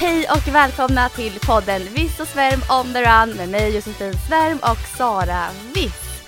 [0.00, 4.58] Hej och välkomna till podden Viss och Svärm on the run med mig Josefin Svärm
[4.58, 6.24] och Sara Viss.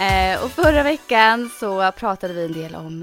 [0.00, 3.02] Eh, och förra veckan så pratade vi en del om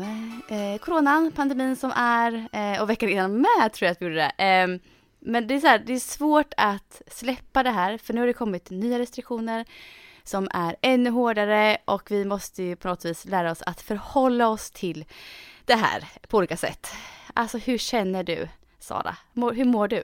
[0.50, 4.16] eh, coronan, pandemin som är eh, och veckan innan med tror jag att vi gjorde
[4.16, 4.44] det.
[4.46, 4.68] Eh,
[5.20, 8.28] men det är, så här, det är svårt att släppa det här för nu har
[8.28, 9.66] det kommit nya restriktioner
[10.24, 14.48] som är ännu hårdare och vi måste ju på något vis lära oss att förhålla
[14.48, 15.06] oss till
[15.66, 16.88] det här på olika sätt.
[17.34, 18.48] Alltså hur känner du
[18.84, 19.16] Sara?
[19.34, 20.04] Mår, hur mår du?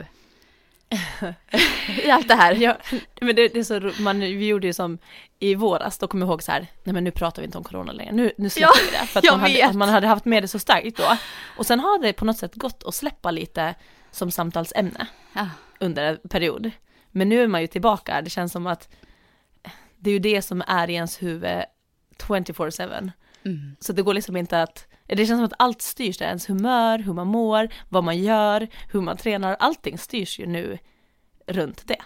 [2.04, 2.54] I allt det här.
[2.62, 2.78] Ja,
[3.22, 4.98] men det, det är så man, vi gjorde ju som
[5.40, 7.64] i våras, då kommer jag ihåg så här, nej men nu pratar vi inte om
[7.64, 9.08] corona längre, nu, nu släpper Ja, vi det.
[9.08, 11.18] För att man hade, att man hade haft med det så starkt då.
[11.58, 13.76] Och sen har det på något sätt gått att släppa lite
[14.12, 15.50] som samtalsämne Ja.
[15.80, 16.72] under en period.
[17.12, 18.90] Men nu är man ju tillbaka, det känns som att
[19.98, 21.64] det är ju det som är i ens huvud
[22.18, 23.12] 24-7.
[23.46, 23.76] Mm.
[23.80, 27.00] Så det går liksom inte att, det känns som att allt styrs där, ens humör,
[27.00, 30.78] hur man mår, vad man gör, hur man tränar, allting styrs ju nu
[31.48, 32.02] runt det.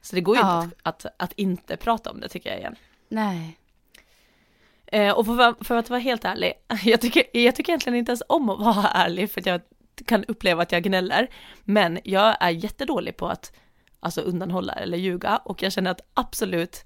[0.00, 0.62] Så det går ju Ja.
[0.64, 2.76] inte att, att, att inte prata om det tycker jag igen.
[3.08, 3.58] Nej.
[4.86, 6.52] Eh, och för, för att vara helt ärlig,
[6.84, 9.60] jag tycker, jag tycker egentligen inte ens om att vara ärlig för att jag
[10.06, 11.28] kan uppleva att jag gnäller.
[11.64, 13.52] Men jag är jättedålig på att
[14.00, 16.84] alltså, undanhålla eller ljuga och jag känner att absolut,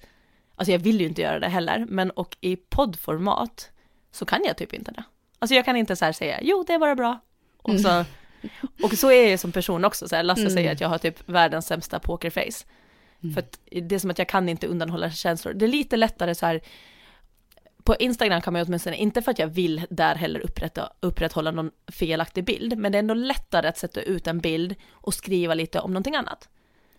[0.56, 3.70] alltså jag vill ju inte göra det heller, men och i poddformat
[4.12, 5.05] så kan jag typ inte det.
[5.38, 7.20] Alltså jag kan inte så här säga, jo det är bara bra.
[7.62, 8.05] Och så,
[8.82, 10.53] och så är jag som person också, så här, Lasse Mm.
[10.53, 12.66] säger att jag har typ världens sämsta pokerface.
[13.34, 15.53] För att det är som att jag kan inte undanhålla känslor.
[15.53, 16.60] Det är lite lättare så här,
[17.84, 21.50] på Instagram kan man ju åtminstone, inte för att jag vill där heller upprätta, upprätthålla
[21.50, 25.54] någon felaktig bild, men det är ändå lättare att sätta ut en bild och skriva
[25.54, 26.48] lite om någonting annat.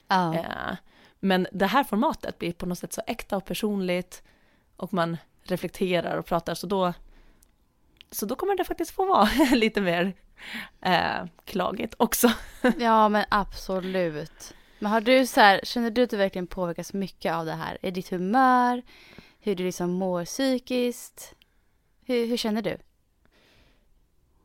[0.07, 0.35] Ja.
[0.35, 0.75] Eh,
[1.19, 4.23] men det här formatet blir på något sätt så äkta och personligt
[4.75, 6.93] och man reflekterar och pratar, så då,
[8.11, 10.13] så då kommer det faktiskt få vara lite mer
[10.81, 12.31] eh, klagigt också.
[12.79, 14.53] ja men absolut.
[14.79, 17.77] Men har du så här, känner du att du verkligen påverkas mycket av det här?
[17.81, 18.81] Är ditt humör?
[19.39, 21.35] Hur du liksom mår psykiskt?
[22.05, 22.77] Hur, hur känner du?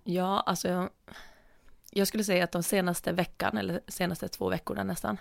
[0.05, 0.91] Ja, alltså jag,
[1.91, 5.17] jag skulle säga att de senaste veckan, eller senaste två veckorna nästan,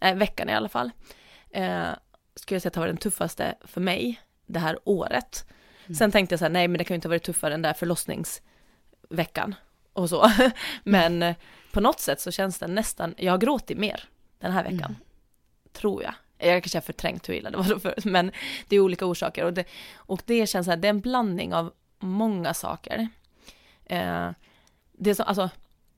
[0.00, 0.90] eh, veckan i alla fall,
[1.50, 1.88] eh,
[2.34, 5.46] skulle jag säga att det var den tuffaste för mig det här året.
[5.98, 7.62] Sen tänkte jag så här, nej men det kan ju inte ha varit tuffare än
[7.62, 9.54] den där förlossningsveckan
[9.92, 10.30] och så.
[10.84, 11.36] men eh,
[11.72, 14.04] på något sätt så känns det nästan, jag har gråtit mer
[14.38, 14.96] den här veckan,
[15.72, 16.14] tror jag.
[16.38, 18.32] Jag kanske har förträngt hur illa det var då förut, men
[18.68, 19.64] det är olika orsaker och det,
[19.94, 23.08] och det känns så här, det är en blandning av många saker.
[23.84, 24.30] Eh,
[24.92, 25.50] det, som, alltså,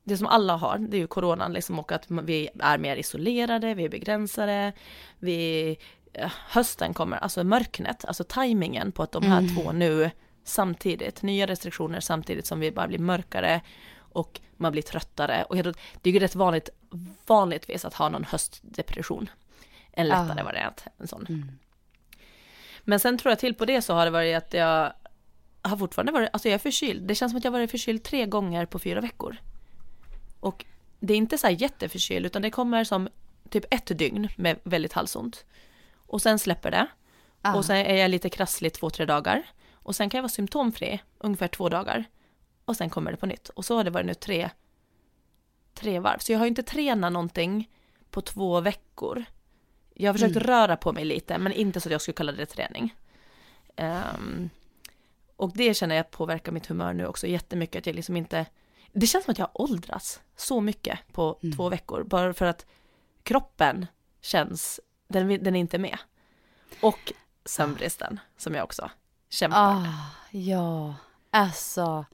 [0.04, 3.74] det som alla har, det är ju coronan liksom och att vi är mer isolerade,
[3.74, 4.72] vi är begränsade,
[5.18, 5.78] vi,
[6.48, 10.10] hösten kommer, alltså mörknet, alltså tajmingen på att de här två nu
[10.44, 13.60] samtidigt, nya restriktioner samtidigt som vi bara blir mörkare
[13.98, 16.68] och man blir tröttare och det är ju rätt vanligt,
[17.26, 19.30] vanligtvis att ha någon höstdepression.
[19.92, 20.44] En lättare Ah.
[20.44, 21.52] variant, en sån.
[22.84, 24.92] Men sen tror jag till på det så har det varit att jag
[25.62, 27.08] har fortfarande varit, alltså jag är förkyld.
[27.08, 29.36] Det känns som att jag varit förkyld tre gånger på fyra veckor.
[30.40, 30.64] Och
[31.00, 33.08] det är inte så här jätteförkyld utan det kommer som
[33.50, 35.44] typ ett dygn med väldigt halsont.
[36.08, 36.86] Och sen släpper det.
[37.42, 37.56] Ah.
[37.56, 39.42] Och sen är jag lite krasslig två, tre dagar.
[39.72, 42.04] Och sen kan jag vara symptomfri ungefär två dagar.
[42.64, 43.48] Och sen kommer det på nytt.
[43.48, 44.50] Och så har det varit nu tre,
[45.74, 46.18] tre varv.
[46.18, 47.70] Så jag har ju inte tränat någonting
[48.10, 49.24] på två veckor.
[49.94, 52.46] Jag har försökt röra på mig lite, men inte så att jag skulle kalla det
[52.46, 52.94] träning.
[53.76, 54.50] Ehm,
[55.36, 57.78] och det känner jag påverkar mitt humör nu också jättemycket.
[57.78, 58.46] Att jag liksom inte...
[58.92, 62.04] Det känns som att jag har åldrats så mycket på två veckor.
[62.04, 62.66] Bara för att
[63.22, 63.86] kroppen
[64.20, 64.80] känns...
[65.08, 65.98] Den, den är inte med.
[66.80, 67.12] Och
[67.44, 68.90] sömnbristen, som jag också
[69.30, 69.90] kämpar Ah, med.
[70.30, 70.94] ja,
[71.30, 72.04] alltså.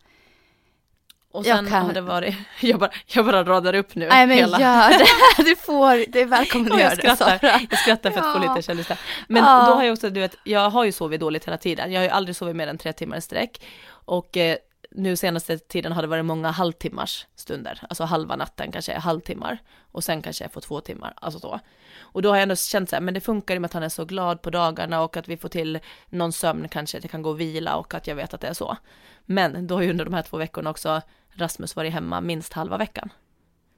[1.31, 2.35] Och jag sen kan- har det varit...
[2.61, 4.61] Jag bara, jag bara radar upp nu Nej men hela...
[4.61, 5.07] gör det.
[5.45, 7.39] Du får, det är välkommen att göra det Sara.
[7.71, 8.55] jag skrattar för att få Ja.
[8.55, 8.99] lite kändisar.
[9.29, 9.67] Men Ja.
[9.67, 11.93] då har jag också, du vet, jag har ju sovit dåligt hela tiden.
[11.93, 13.65] Jag har ju aldrig sovit mer än tre timmar i sträck.
[13.89, 14.57] Och eh,
[14.97, 19.59] nu senaste tiden har det varit många halvtimmars stunder, alltså halva natten kanske är halvtimmar
[19.93, 21.61] och sen kanske jag får två timmar, alltså så.
[22.01, 23.83] Och då har jag ändå känt så här, men det funkar ju med att han
[23.83, 27.11] är så glad på dagarna och att vi får till någon sömn kanske, att jag
[27.11, 28.77] kan gå och vila och att jag vet att det är så.
[29.25, 32.77] Men då har ju under de här två veckorna också Rasmus varit hemma minst halva
[32.77, 33.13] veckan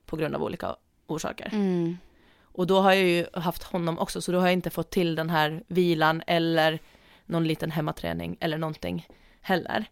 [0.07, 0.77] på grund av olika
[1.07, 1.49] orsaker.
[1.53, 1.99] Mm.
[2.43, 5.15] Och då har jag ju haft honom också, så då har jag inte fått till
[5.15, 6.79] den här vilan eller
[7.27, 9.09] någon liten hemmaträning eller någonting
[9.41, 9.87] heller.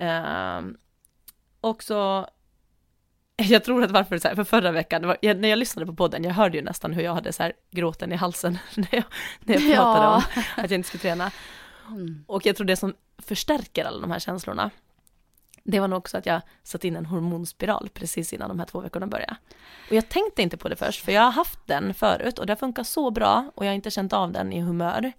[0.00, 0.76] Um,
[1.60, 2.28] och så,
[3.36, 5.94] jag tror att varför så här, för förra veckan, var, jag, när jag lyssnade på
[5.94, 9.04] podden, jag hörde ju nästan hur jag hade så här gråten i halsen när jag,
[9.40, 10.16] när jag pratade Ja.
[10.16, 11.30] om att jag inte skulle träna.
[11.88, 12.24] Mm.
[12.26, 14.70] Och jag tror det som förstärker alla de här känslorna,
[15.64, 18.80] det var nog också att jag satt in en hormonspiral precis innan de här två
[18.80, 19.36] veckorna började.
[19.88, 22.56] Och jag tänkte inte på det först, för jag har haft den förut och det
[22.56, 25.12] funkar så bra och jag har inte känt av den i humör.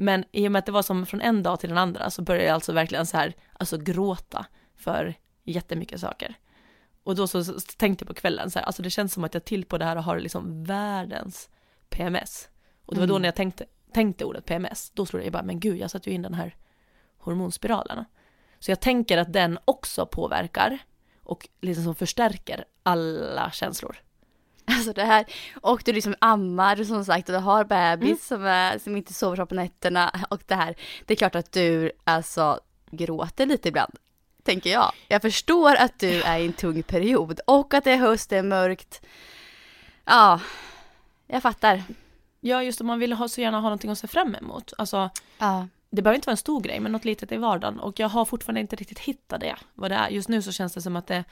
[0.00, 2.22] Men i och med att det var som från en dag till den andra så
[2.22, 4.46] började jag alltså verkligen så här, alltså gråta
[4.76, 5.14] för
[5.44, 6.34] jättemycket saker.
[7.02, 7.44] Och då så,
[7.76, 9.84] tänkte jag på kvällen så här, alltså det känns som att jag till på det
[9.84, 11.50] här och har liksom världens
[11.88, 12.48] PMS.
[12.84, 13.22] Och det var då Mm.
[13.22, 16.14] när jag tänkte, tänkte ordet PMS, då slog det bara, men gud, jag satte ju
[16.14, 16.56] in den här
[17.18, 18.04] hormonspiralen.
[18.58, 20.78] Så jag tänker att den också påverkar
[21.22, 23.96] och liksom som förstärker alla känslor.
[24.78, 25.24] Alltså det här,
[25.62, 28.18] och du liksom ammar som sagt och du har bebis Mm.
[28.18, 30.74] som, är, som inte sover så på nätterna och det här.
[31.06, 32.60] Det är klart att du alltså
[32.90, 33.92] gråter lite ibland,
[34.42, 34.92] tänker jag.
[35.08, 38.36] Jag förstår att du är i en tung period och att det är höst, det
[38.36, 39.02] är mörkt.
[40.04, 40.40] Ja,
[41.26, 41.82] jag fattar.
[42.40, 44.72] Ja, just om man vill ha, så gärna ha någonting att se fram emot.
[44.78, 45.68] Alltså, Ja.
[45.90, 47.80] det behöver inte vara en stor grej, men något litet i vardagen.
[47.80, 50.08] Och jag har fortfarande inte riktigt hittat det, vad det är.
[50.08, 51.24] Just nu så känns det som att det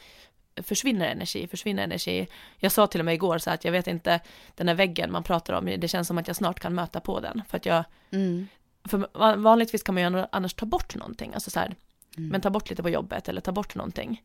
[0.63, 2.29] försvinner energi, försvinner energi.
[2.59, 4.21] Jag sa till och med igår så att jag vet inte,
[4.55, 7.21] den här väggen man pratar om, det känns som att jag snart kan möta på
[7.21, 7.43] den.
[7.49, 8.49] För att jag, Mm.
[8.89, 11.75] för va- vanligtvis kan man ju annars ta bort någonting, alltså så här,
[12.17, 12.29] Mm.
[12.31, 14.23] men ta bort lite på jobbet eller ta bort någonting.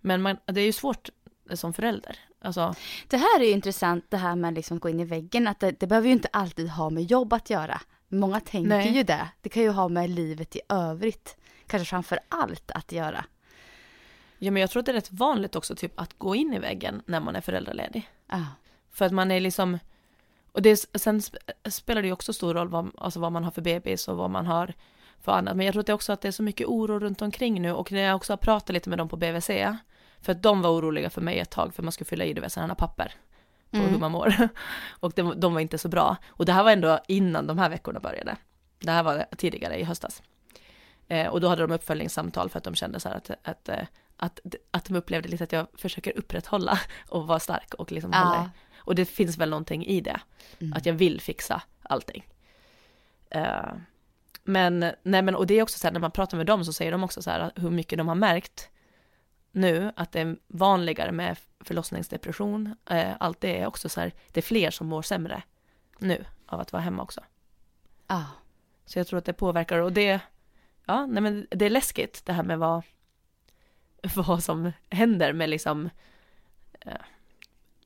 [0.00, 1.08] Men man, det är ju svårt
[1.54, 2.16] som förälder.
[2.44, 2.74] Alltså,
[3.08, 5.60] Det här är ju intressant det här med liksom att gå in i väggen, att
[5.60, 7.80] det, det behöver ju inte alltid ha med jobb att göra.
[8.08, 8.92] Många tänker Nej.
[8.96, 9.28] ju det.
[9.40, 11.36] Det kan ju ha med livet i övrigt,
[11.66, 13.24] kanske framför allt att göra.
[14.44, 16.58] Ja men jag tror att det är rätt vanligt också typ att gå in i
[16.58, 18.08] väggen när man är föräldraledig.
[18.30, 18.44] Ja.
[18.90, 19.78] För att man är liksom,
[20.52, 23.50] och det, sen sp- spelar det ju också stor roll vad, alltså vad man har
[23.50, 24.74] för bebis och vad man har
[25.20, 25.56] för annat.
[25.56, 27.72] Men jag tror att det också att det är så mycket oro runt omkring nu
[27.72, 29.50] och när jag också har pratat lite med dem på BVC,
[30.20, 32.40] för att de var oroliga för mig ett tag för man skulle fylla i du
[32.40, 33.12] vet, sådana papper
[33.70, 33.88] på Mm.
[33.90, 34.34] hur man mår.
[34.90, 36.16] Och de, de var inte så bra.
[36.28, 38.36] Och det här var ändå innan de här veckorna började.
[38.80, 40.22] Det här var tidigare i höstas.
[41.08, 43.78] Eh, och då hade de uppföljningssamtal för att de kände så här att, att, eh,
[44.22, 44.40] att,
[44.70, 46.78] att de upplevde lite att jag försöker upprätthålla
[47.08, 48.50] och vara stark och liksom hålla Ja.
[48.78, 50.20] och det finns väl någonting i det,
[50.60, 50.72] Mm.
[50.72, 52.28] att jag vill fixa allting.
[53.30, 53.72] Eh,
[54.44, 56.72] men, nej men, och det är också så här, när man pratar med dem så
[56.72, 58.68] säger de också så här hur mycket de har märkt
[59.52, 64.40] nu att det är vanligare med förlossningsdepression, eh, allt det är också så här, det
[64.40, 65.42] är fler som mår sämre
[65.98, 67.20] nu av att vara hemma också.
[68.06, 68.24] Ja.
[68.86, 70.20] Så jag tror att det påverkar och det,
[70.86, 72.82] ja, nej men det är läskigt det här med vad,
[74.14, 75.90] vad som händer med liksom
[76.80, 76.92] eh,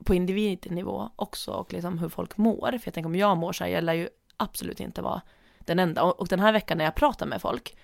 [0.05, 2.71] på individnivå också och liksom hur folk mår.
[2.71, 5.23] För jag tänker om jag mår så här, jag lär ju absolut inte vara
[5.59, 6.03] den enda.
[6.03, 7.77] Och, och den här veckan när jag pratar med folk,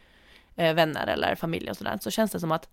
[0.56, 2.68] eh, vänner eller familj och sådär, så känns det som att,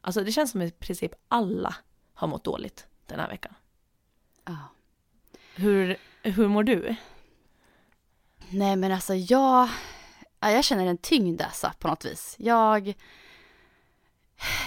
[0.00, 1.74] alltså det känns som i princip alla
[2.14, 3.54] har mått dåligt den här veckan.
[4.44, 4.56] ja.
[5.54, 6.94] Hur, hur mår du?
[8.50, 9.68] Nej men alltså jag,
[10.40, 12.36] ja, jag känner en tyngd alltså på något vis.
[12.38, 12.94] Jag,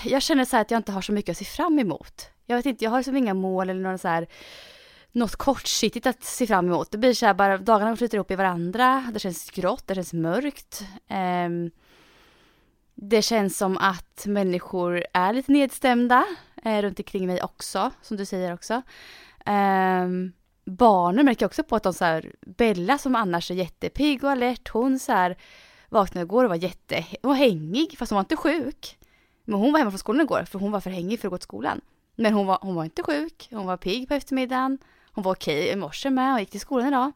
[0.05, 2.29] jag känner så här att jag inte har så mycket att se fram emot.
[2.45, 4.27] Jag vet inte, jag har liksom inga mål eller några så här,
[5.11, 6.91] något kortsiktigt att se fram emot.
[6.91, 10.13] Det blir så här bara, dagarna flyter ihop i varandra, det känns grått, det känns
[10.13, 10.83] mörkt.
[11.09, 11.71] Um,
[12.95, 16.25] det känns som att människor är lite nedstämda
[16.63, 18.81] eh, runt omkring mig också, som du säger också.
[19.45, 20.33] Ehm,
[20.65, 24.69] barnen märker också på att de så här, Bella som annars är jättepigg och alert,
[24.69, 25.37] hon så här
[25.89, 28.97] vaknade igår och var jätte, och hängig fast hon var inte sjuk.
[29.43, 31.37] Men hon var hemma från skolan igår för hon var för hängig för att gå
[31.37, 31.81] till skolan.
[32.15, 34.77] Men hon var, hon var inte sjuk, hon var pigg på eftermiddagen,
[35.11, 37.11] hon var okej i morse med och gick till skolan idag.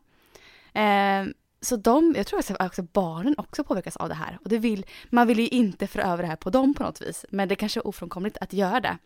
[0.73, 1.25] Eh,
[1.61, 4.39] så de, jag tror att också barnen också påverkas av det här.
[4.43, 7.01] Och det vill, man vill ju inte föra över det här på dem på något
[7.01, 7.25] vis.
[7.29, 8.97] Men det kanske är ofrånkomligt att göra det.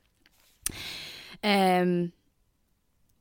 [1.47, 1.85] Eh,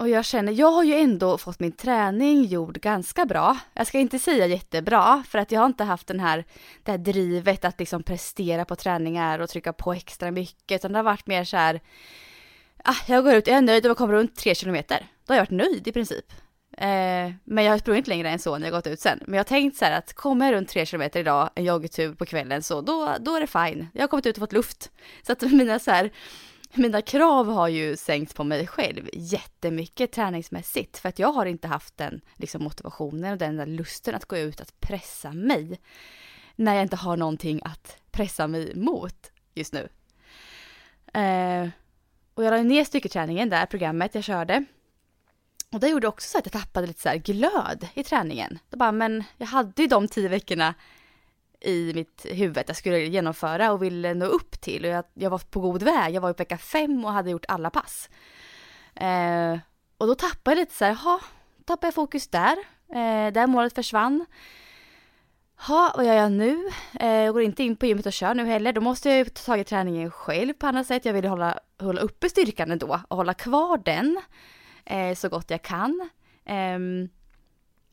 [0.01, 3.57] och jag känner, jag har ju ändå fått min träning gjord ganska bra.
[3.75, 6.45] Jag ska inte säga jättebra, för att jag har inte haft den här,
[6.83, 10.99] det här drivet att liksom prestera på träningar och trycka på extra mycket, utan det
[10.99, 11.81] har varit mer så här,
[12.85, 15.07] ah, jag går ut, jag är nöjd och jag kommer runt tre kilometer.
[15.27, 16.33] Då har jag varit nöjd i princip.
[16.77, 19.21] Eh, men jag har sprungit längre än så när jag gått ut sen.
[19.27, 22.15] Men jag har tänkt så här att kommer jag runt tre kilometer idag, en joggtur
[22.15, 23.89] på kvällen, så då, då är det fine.
[23.93, 24.91] Jag har kommit ut och fått luft.
[25.23, 26.11] Så att mina så här,
[26.75, 30.99] mina krav har ju sänkts på mig själv jättemycket träningsmässigt.
[30.99, 34.37] För att jag har inte haft den liksom, motivationen och den där lusten att gå
[34.37, 35.81] ut att pressa mig.
[36.57, 39.89] När jag inte har någonting att pressa mig mot just nu.
[41.21, 41.69] Eh,
[42.35, 44.65] och jag la ner styrketräningen där, programmet jag körde.
[45.73, 48.59] Och det gjorde också så att jag tappade lite så här glöd i träningen.
[48.71, 50.75] Då bara, men jag hade ju de tio veckorna
[51.61, 54.85] i mitt huvud jag skulle genomföra och ville nå upp till.
[54.85, 56.15] Och jag, jag var på god väg.
[56.15, 58.11] Jag var i vecka fem och hade gjort alla pass.
[58.95, 59.59] Eh,
[59.99, 61.21] och då tappade jag lite så här, jaha,
[61.65, 62.57] tappade jag fokus där.
[62.89, 64.27] Eh, där målet försvann.
[65.69, 66.69] Ja, vad gör jag nu?
[67.01, 68.73] Eh, jag går inte in på gymmet och kör nu heller.
[68.73, 71.05] Då måste jag ju ta tag i träningen själv på annat sätt.
[71.05, 74.21] Jag vill hålla, hålla uppe styrkan ändå och hålla kvar den
[74.85, 76.09] eh, så gott jag kan.
[76.45, 76.79] Eh,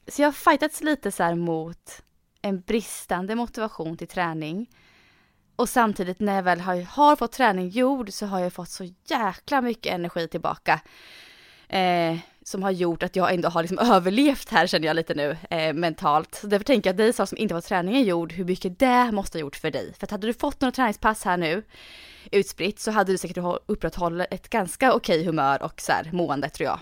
[0.07, 2.03] så jag har fightats lite så här mot
[2.41, 4.69] en bristande motivation till träning.
[5.55, 8.89] Och samtidigt när jag väl har, har fått träning gjord så har jag fått så
[9.05, 10.81] jäkla mycket energi tillbaka.
[11.69, 15.37] Eh, som har gjort att jag ändå har liksom överlevt här känner jag lite nu
[15.49, 16.35] eh, mentalt.
[16.35, 19.37] Så därför tänker jag att dig som inte fått träningen gjord, hur mycket det måste
[19.37, 19.93] ha gjort för dig.
[19.93, 21.63] För att hade du fått några träningspass här nu
[22.31, 26.65] utspritt så hade du säkert upprätthållit ett ganska okej humör och så här mående tror
[26.65, 26.79] jag.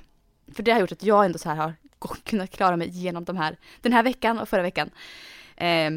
[0.55, 1.73] För det har gjort att jag ändå så här har
[2.23, 4.89] kunnat klara mig igenom de här, den här veckan och förra veckan.
[5.55, 5.91] Eh,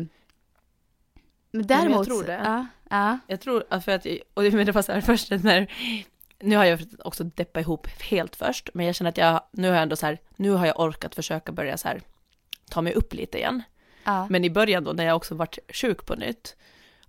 [1.51, 2.41] men däremot, jag tror det.
[2.45, 3.19] Ja, ja.
[3.27, 5.73] Jag tror, för att, och det var så här först när,
[6.41, 9.75] nu har jag också deppat ihop helt först, men jag känner att jag, nu har
[9.75, 12.01] jag ändå så här, nu har jag orkat försöka börja så här,
[12.71, 13.63] ta mig upp lite igen.
[14.05, 14.27] ja.
[14.31, 16.57] Men i början då när jag också varit sjuk på nytt,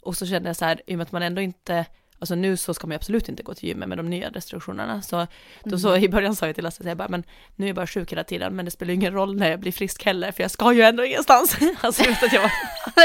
[0.02, 1.86] och så kände jag så här, i och med att man ändå inte
[2.22, 5.02] Alltså nu så ska man ju absolut inte gå till gymmet med de nya restriktionerna.
[5.02, 5.28] Så,
[5.64, 7.24] då så i början sa jag till Lasse, jag bara, men
[7.56, 9.72] nu är jag bara sjuk hela tiden, men det spelar ingen roll när jag blir
[9.72, 11.58] frisk heller, för jag ska ju ändå ingenstans.
[11.82, 12.52] alltså att jag var...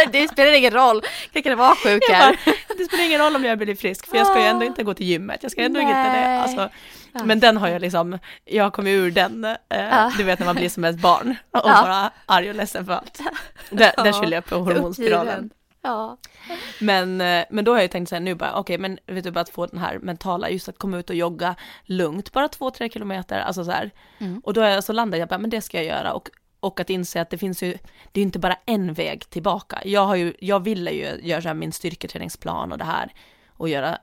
[0.13, 1.03] det spelar ingen roll,
[1.33, 2.21] jag kan vara sjuk här.
[2.47, 4.83] bara, det spelar ingen roll om jag blir frisk, för jag ska ju ändå inte
[4.83, 6.01] gå till gymmet, jag ska ändå inte det.
[6.03, 6.39] Nej.
[6.39, 6.69] Alltså,
[7.25, 10.13] men den har jag liksom, jag kommer ur den, eh, Ja.
[10.19, 11.83] du vet när man blir som ett barn och Ja.
[11.83, 13.21] bara arg och ledsen för allt.
[13.71, 14.13] Där, där Ja.
[14.13, 15.51] skyller jag på hormonspiralen.
[15.83, 16.17] Ja.
[16.81, 19.31] Men, eh, men då har jag tänkt så här nu bara, okej men vet du
[19.31, 22.71] bara att få den här mentala, just att komma ut och jogga lugnt, bara två,
[22.71, 23.91] tre kilometer, alltså så här.
[24.19, 24.41] Mm.
[24.45, 26.81] Och då är jag så landade jag bara, men det ska jag göra och, och
[26.81, 27.73] att inse att det finns ju,
[28.13, 29.81] det är ju inte bara en väg tillbaka.
[29.85, 33.13] Jag har ju, jag ville ju göra min styrketräningsplan och det här
[33.49, 33.99] och göra,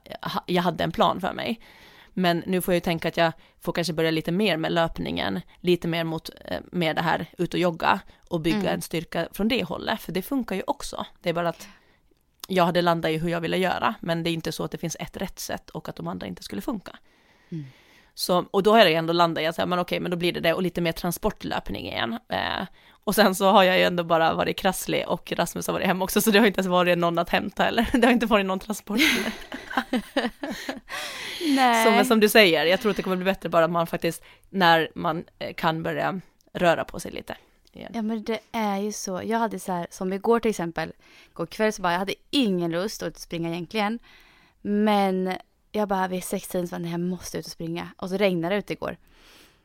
[0.46, 1.60] jag hade en plan för mig.
[2.14, 5.40] Men nu får jag ju tänka att jag får kanske börja lite mer med löpningen,
[5.60, 8.74] lite mer mot, eh, med det här ut och jogga och bygga Mm.
[8.74, 11.06] en styrka från det hållet, för det funkar ju också.
[11.22, 11.68] Det är bara att
[12.52, 14.78] jag hade landat i hur jag ville göra, men det är inte så att det
[14.78, 16.96] finns ett rätt sätt och att de andra inte skulle funka.
[17.50, 17.64] Mm.
[18.14, 20.40] Så, och då har jag ändå landat i att men okej, men då blir det
[20.40, 22.18] det och lite mer transportlöpning igen.
[22.28, 22.66] Eh,
[23.04, 26.04] och sen så har jag ju ändå bara varit krasslig och Rasmus har varit hemma
[26.04, 28.46] också, så det har inte ens varit någon att hämta eller det har inte varit
[28.46, 29.00] någon transport.
[31.48, 31.84] Nej.
[31.84, 33.86] Så, men som du säger, jag tror att det kommer bli bättre bara att man
[33.86, 36.20] faktiskt, när man eh, kan börja
[36.52, 37.36] röra på sig lite.
[37.72, 37.92] Igen.
[37.94, 39.22] Ja men det är ju så.
[39.24, 40.92] Jag hade så här, som igår till exempel,
[41.30, 43.98] igår kväll så bara, jag hade ingen lust att springa egentligen.
[44.62, 45.36] Men
[45.72, 47.88] jag bara vid sextiden så bara, nej jag måste ut och springa.
[47.96, 48.96] Och så regnade det ute igår.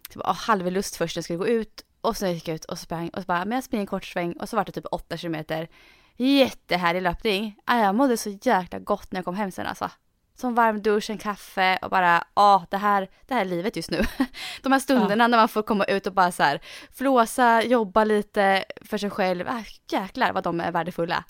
[0.10, 1.84] Så jag bara, halv lust först när jag skulle gå ut.
[2.02, 4.06] Och så gick jag ut och sprang och så bara, men jag springer en kort
[4.06, 5.68] sväng och så var det typ åtta kilometer.
[6.16, 7.56] Jättehärlig löpning.
[7.66, 9.90] Ah, jag mådde så jäkla gott när jag kom hem sen alltså.
[10.40, 13.92] Som varm dusch, en kaffe och bara, ja det här, det här är livet just
[13.92, 14.02] nu.
[14.62, 16.62] De här stunderna när man får komma ut och bara så här
[16.94, 19.48] flåsa, jobba lite för sig själv.
[19.48, 21.24] Ah, jäklar vad de är värdefulla.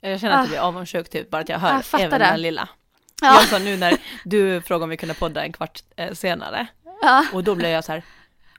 [0.00, 0.48] Jag känner att jag Ah.
[0.48, 2.26] blir avundsjuk typ, bara att jag hör Jag fattar även det.
[2.26, 2.68] den lilla.
[3.22, 3.34] Ja.
[3.34, 6.66] Jag sa nu när du frågade om vi kunde podda en kvart eh, senare,
[7.02, 7.24] Ja.
[7.32, 8.02] och då blev jag så här,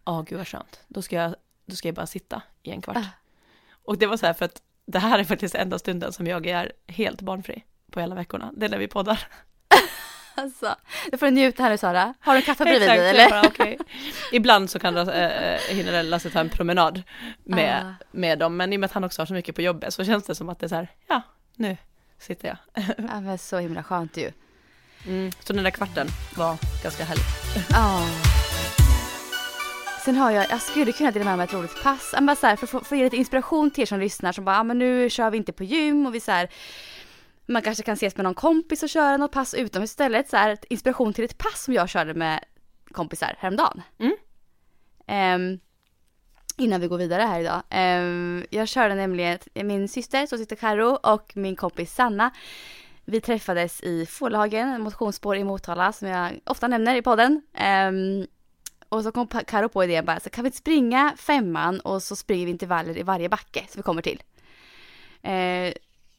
[0.05, 2.97] ja gud vad skönt, då ska, jag, då ska jag bara sitta i en kvart.
[2.97, 3.05] Ah.
[3.85, 6.47] Och det var så här för att det här är faktiskt enda stunden som jag
[6.47, 9.19] är helt barnfri på hela veckorna, det är när vi poddar.
[10.39, 10.75] Alltså,
[11.11, 12.13] du får njuta här nu Sara.
[12.19, 13.29] Har du en kaffe bredvid dig eller?
[13.29, 13.77] bara, okej.
[14.31, 15.05] Ibland så kan äh,
[15.69, 17.03] hinner Lasse ta en promenad
[17.43, 18.05] med, Ah.
[18.11, 20.05] med dem, men i och med att han också har så mycket på jobbet så
[20.05, 21.21] känns det som att det är så här, ja,
[21.55, 21.77] nu
[22.19, 22.57] sitter jag.
[22.97, 24.31] Ja men så himla skönt ju.
[25.07, 27.23] Mm, så den där kvarten var ganska härlig.
[27.69, 28.07] Ja.
[30.05, 32.15] Sen har jag, jag skulle kunna dela med mig ett roligt pass.
[32.21, 34.45] Bara så här, för, för, för att ge lite inspiration till er som lyssnar som
[34.45, 36.49] bara, ja men nu kör vi inte på gym och vi så här,
[37.47, 40.29] man kanske kan ses med någon kompis och köra något pass utomhus istället.
[40.29, 42.43] Så här, inspiration till ett pass som jag körde med
[42.91, 43.81] kompisar häromdagen.
[43.99, 44.15] Mm.
[45.07, 45.59] Ehm,
[46.57, 47.63] innan vi går vidare här idag.
[47.69, 52.31] Ehm, jag körde nämligen min syster, som sitter Karo och min kompis Sanna.
[53.05, 57.41] Vi träffades i Fålhagen, en motionsspår i Motala som jag ofta nämner i podden.
[57.53, 58.27] Ehm,
[58.89, 62.15] Och så kom Karo på idén bara, så kan vi inte springa femman och så
[62.15, 64.23] springer vi intervaller i varje backe som vi kommer till.
[65.21, 65.73] Eh,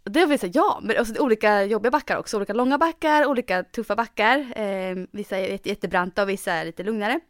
[0.09, 2.79] det var vi så ja, men också det är olika jobbiga backar också, olika långa
[2.79, 4.39] backar, olika tuffa backar.
[4.61, 7.21] Eh, vissa är jätte- jättebranta och vissa är lite lugnare.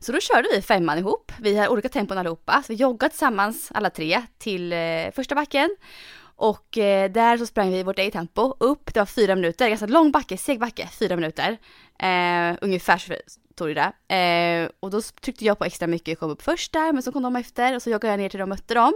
[0.00, 1.32] Så då körde vi femman ihop.
[1.40, 2.62] Vi har olika tempon allihopa.
[2.66, 5.76] Så vi joggade tillsammans alla tre till eh, första backen.
[6.36, 8.94] Och eh, där så sprang vi i vårt eget tempo upp.
[8.94, 11.58] Det var fyra minuter, ganska lång backe, seg backe, fyra minuter.
[11.98, 13.14] Eh, ungefär så
[13.54, 14.62] tog det där.
[14.64, 17.12] Eh, och då tryckte jag på extra mycket, jag kom upp först där, men så
[17.12, 18.92] kom de efter och så joggade jag ner till de mötte dem.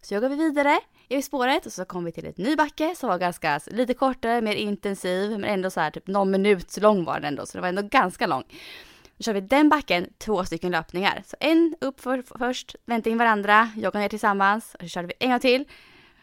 [0.00, 3.08] Så joggade vi vidare i spåret och så kom vi till ett ny backe som
[3.08, 7.14] var ganska lite kortare, mer intensiv, men ändå så här typ någon minut lång var
[7.14, 8.44] den ändå, så det var ändå ganska lång.
[9.16, 11.22] Då kör vi den backen två stycken löpningar.
[11.26, 14.74] Så en upp för, först, vänta in varandra, jogga ner tillsammans.
[14.74, 15.64] Och så körde vi en gång till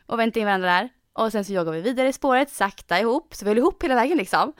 [0.05, 0.89] och vänta in varandra där.
[1.13, 3.35] Och sen så joggar vi vidare i spåret, sakta ihop.
[3.35, 4.53] Så vi höll ihop hela vägen liksom.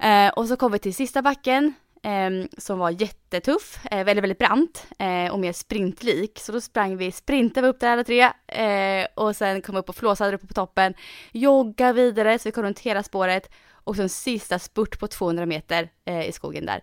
[0.00, 1.74] Eh, och så kom vi till sista backen
[2.08, 6.38] Ehm, som var jättetuff, eh, väldigt, väldigt brant eh, och mer sprintlik.
[6.38, 9.88] Så då sprang vi, sprintade vi upp där alla tre eh, och sen kom upp
[9.88, 10.94] och flåsade uppe på toppen.
[11.32, 15.88] Jogga vidare så vi kom runt hela spåret och sen sista spurt på 200 meter
[16.04, 16.82] eh, i skogen där.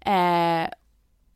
[0.00, 0.68] Eh,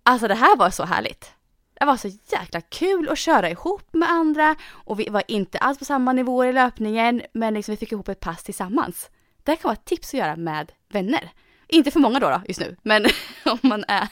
[0.03, 1.33] alltså det här var så härligt.
[1.75, 5.79] Det var så jäkla kul att köra ihop med andra och vi var inte alls
[5.79, 9.11] på samma nivåer i löpningen men liksom vi fick ihop ett pass tillsammans.
[9.43, 11.33] Det här kan vara ett tips att göra med vänner.
[11.73, 13.07] Inte för många då, då just nu, men
[13.45, 14.09] om man är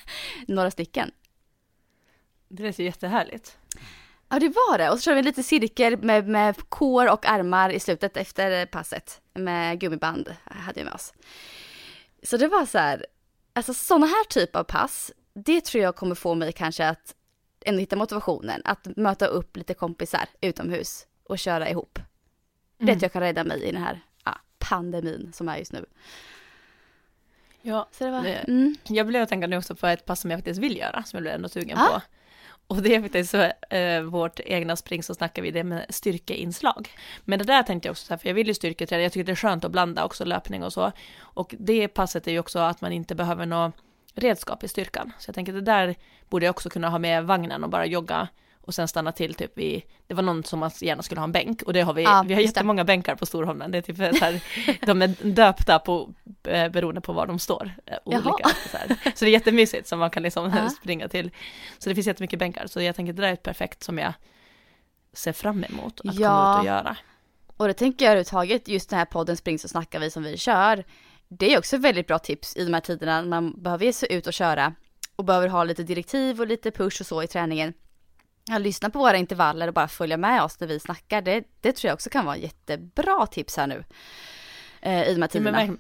[0.47, 1.11] några stycken.
[2.49, 3.59] Det låter jättehärligt.
[4.29, 7.27] Ja det var det och så körde vi en liten cirkel med, med kår och
[7.27, 11.13] armar i slutet efter passet med gummiband hade vi med oss.
[12.23, 13.07] Så det var så här,
[13.53, 17.15] alltså sådana här typ av pass, det tror jag kommer få mig kanske att
[17.65, 21.99] ändå hitta motivationen att möta upp lite kompisar utomhus och köra ihop.
[22.79, 25.87] Det tror jag kan rädda mig i den här ja, pandemin som är just nu.
[27.63, 30.31] Ja, Så det var, mm, jag blev att tänka nu också på ett pass som
[30.31, 31.87] jag faktiskt vill göra, som jag blev ändå sugen Ah.
[31.87, 32.01] på.
[32.67, 36.89] Och det är faktiskt så, eh, vårt egna spring så snackar vi det med styrkeinslag.
[37.25, 39.25] Men det där tänkte jag också så här, för jag vill ju styrketräna, jag tycker
[39.25, 40.93] det är skönt att blanda också löpning och så.
[41.21, 43.75] Och det passet är ju också att man inte behöver något
[44.15, 45.13] redskap i styrkan.
[45.19, 45.95] Så jag tänker det där
[46.29, 48.29] borde jag också kunna ha med vagnen och bara jogga
[48.71, 51.63] och sen stanna till typ i, det var någon som gärna skulle ha en bänk
[51.63, 52.59] och det har vi, Ja, vi har just det.
[52.59, 54.41] jättemånga bänkar på Storholmen, det är typ så här,
[54.87, 56.15] de är döpta på,
[56.45, 57.71] eh, beroende på var de står.
[57.87, 58.21] eh, Jaha.
[58.25, 58.89] Olika, så, här.
[59.15, 60.71] så det är jättemysigt som man kan liksom Ja.
[60.81, 61.31] springa till.
[61.79, 64.13] Så det finns jättemycket bänkar, så jag tänker det där är ett perfekt som jag
[65.13, 66.55] ser fram emot att komma Ja.
[66.55, 66.97] ut och göra.
[67.57, 70.37] Och det tänker jag överhuvudtaget, just den här podden Spring så snackar vi som vi
[70.37, 70.85] kör.
[71.29, 73.23] Det är också väldigt bra tips i de här tiderna.
[73.23, 74.75] Man behöver ge sig ut och köra
[75.17, 77.73] och behöver ha lite direktiv och lite push och så i träningen.
[78.51, 81.23] Ja, lyssna på våra intervaller och bara följa med oss när vi snackar.
[81.23, 83.85] Det, det tror jag också kan vara jättebra tips här nu.
[84.81, 85.51] Eh, I de här Ja, tiderna.
[85.51, 85.79] verkligen.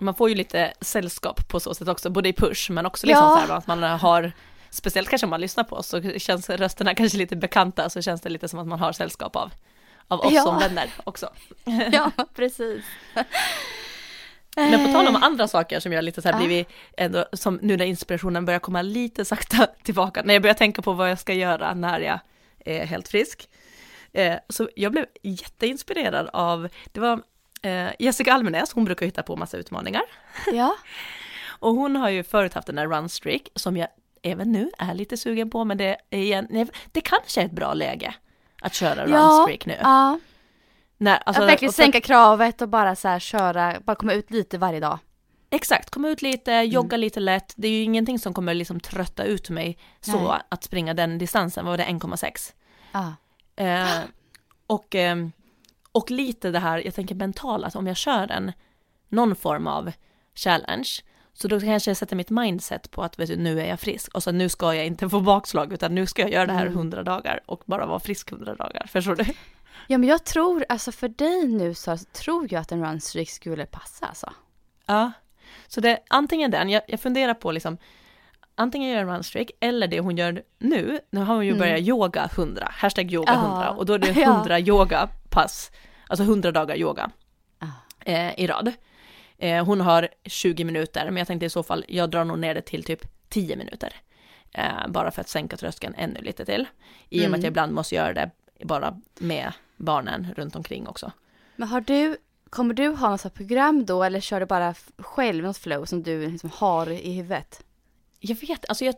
[0.00, 3.10] man får ju lite sällskap på så sätt också, både i push men också Ja.
[3.10, 4.32] liksom så här att man har,
[4.70, 8.20] speciellt kanske om man lyssnar på oss så känns rösterna kanske lite bekanta så känns
[8.20, 9.52] det lite som att man har sällskap av,
[10.08, 10.42] av oss Ja.
[10.42, 11.28] som vänner också.
[11.92, 12.84] ja, precis.
[14.56, 16.46] Men på tal om Eh, andra saker som jag lite så här Ja.
[16.46, 20.82] blivit, ändå, som nu när inspirationen börjar komma lite sakta tillbaka, när jag börjar tänka
[20.82, 22.18] på vad jag ska göra när jag
[22.64, 23.48] är helt frisk.
[24.12, 27.22] Eh, så jag blev jätteinspirerad av, det var
[27.62, 30.02] eh, Jessica Almenäs, hon brukar hitta på massa utmaningar.
[30.52, 30.76] Ja,
[31.48, 33.88] Och hon har ju förut haft den där runstreak som jag
[34.22, 37.74] även nu är lite sugen på, men det är igen, det kanske är ett bra
[37.74, 38.14] läge
[38.60, 39.76] att köra ja, runstreak nu.
[39.82, 40.18] ja.
[41.04, 44.58] När, alltså, att verkligen sänka kravet och bara så här köra, bara komma ut lite
[44.58, 44.98] varje dag.
[45.50, 47.52] Exakt, komma ut lite, jogga lite lätt.
[47.56, 50.40] Det är ju ingenting som kommer liksom trötta ut mig så Nej.
[50.48, 52.52] att springa den distansen, var det, 1,6?
[52.92, 53.14] Ja.
[53.56, 54.00] Eh,
[54.66, 55.32] och, ehm,
[55.92, 58.52] och lite det här, jag tänker mentalt, att om jag kör en,
[59.08, 59.92] någon form av
[60.34, 60.88] challenge,
[61.32, 64.14] så då kanske jag sätter mitt mindset på att vet du, nu är jag frisk
[64.14, 66.66] och så nu ska jag inte få bakslag utan nu ska jag göra det här
[66.66, 66.78] Mm.
[66.78, 68.86] 100 dagar och bara vara frisk 100 dagar.
[68.86, 69.24] Förstår du?
[69.86, 73.66] Ja men jag tror, alltså för dig nu så tror jag att en runstreak skulle
[73.66, 74.32] passa alltså.
[74.86, 75.12] Ja,
[75.68, 77.78] så det är antingen den, jag, jag funderar på liksom,
[78.54, 81.58] antingen gör en runstreak eller det hon gör nu, nu har hon ju Mm.
[81.60, 83.40] börjat yoga 100, hashtag yoga Ja.
[83.40, 84.34] 100 och då är det Ja.
[84.34, 85.70] 100 yogapass,
[86.08, 87.10] alltså 100 dagar yoga
[87.58, 87.66] Ja.
[88.00, 88.72] eh, i rad.
[89.38, 92.54] Eh, hon har 20 minuter, men jag tänkte i så fall, jag drar nog ner
[92.54, 93.92] det till typ 10 minuter.
[94.52, 96.66] Eh, bara för att sänka tröskeln ännu lite till.
[97.08, 97.34] I och med Mm.
[97.38, 98.30] att jag ibland måste göra det
[98.64, 101.12] bara med barnen runt omkring också.
[101.56, 102.16] Men har du,
[102.50, 106.02] kommer du ha något sånt program då eller kör du bara själv något flow som
[106.02, 107.62] du liksom har i huvudet?
[108.20, 108.94] Jag vet, alltså jag,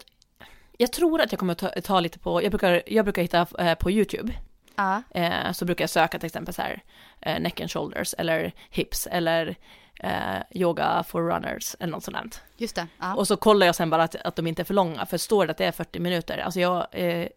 [0.77, 3.75] jag tror att jag kommer ta, ta lite på, jag brukar, jag brukar hitta eh,
[3.75, 4.33] på YouTube,
[4.77, 5.03] Ja.
[5.11, 6.83] eh, så brukar jag söka till exempel så här,
[7.21, 9.57] eh, neck and shoulders eller hips eller
[10.01, 12.43] eh, yoga for runners eller något sånt.
[12.57, 12.87] Just det.
[13.01, 13.15] Ja.
[13.15, 15.47] Och så kollar jag sen bara att, att de inte är för långa, för står
[15.47, 16.87] det att det är 40 minuter, alltså jag,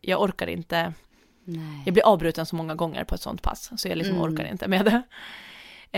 [0.02, 0.93] jag orkar inte,
[1.50, 1.82] Nej.
[1.86, 4.34] jag blir avbruten så många gånger på ett sånt pass, så jag liksom Mm.
[4.34, 5.02] orkar inte med det.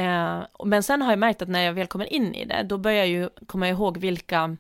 [0.02, 2.78] Eh, men sen har jag märkt att när jag väl kommer in i det, då
[2.78, 4.58] börjar jag ju komma ihåg vilka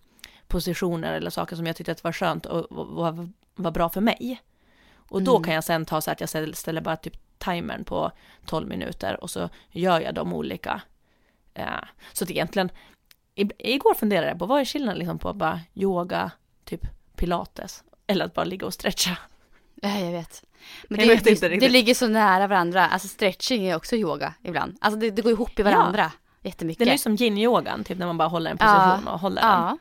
[0.47, 4.41] positioner eller saker som jag tyckte att var skönt och var, var bra för mig.
[4.95, 5.43] Och då Mm.
[5.43, 8.11] kan jag sen ta så att jag ställer, bara typ timern på
[8.45, 10.81] 12 minuter och så gör jag de olika.
[11.53, 11.65] Eh,
[12.13, 12.69] så att egentligen,
[13.35, 16.31] i, igår funderade jag på vad är skillnaden liksom på bara yoga,
[16.65, 16.81] typ
[17.15, 19.17] pilates, eller att bara ligga och stretcha.
[19.75, 20.43] Ja, jag vet.
[20.89, 21.69] Men det, vet inte det, riktigt.
[21.69, 22.87] det ligger så nära varandra.
[22.87, 24.77] Alltså stretching är också yoga ibland.
[24.81, 26.79] Alltså det, det går ihop i varandra jättemycket.
[26.79, 29.51] Den är ju som yin-yogan, typ när man bara håller en position och håller den.
[29.51, 29.77] Ja,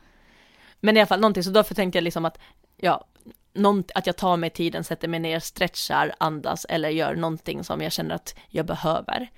[0.79, 2.37] Men i alla fall någonting, så därför tänkte jag liksom att,
[2.77, 3.05] ja,
[3.53, 7.81] någon, att jag tar mig tiden, sätter mig ner, stretchar, andas eller gör någonting som
[7.81, 9.29] jag känner att jag behöver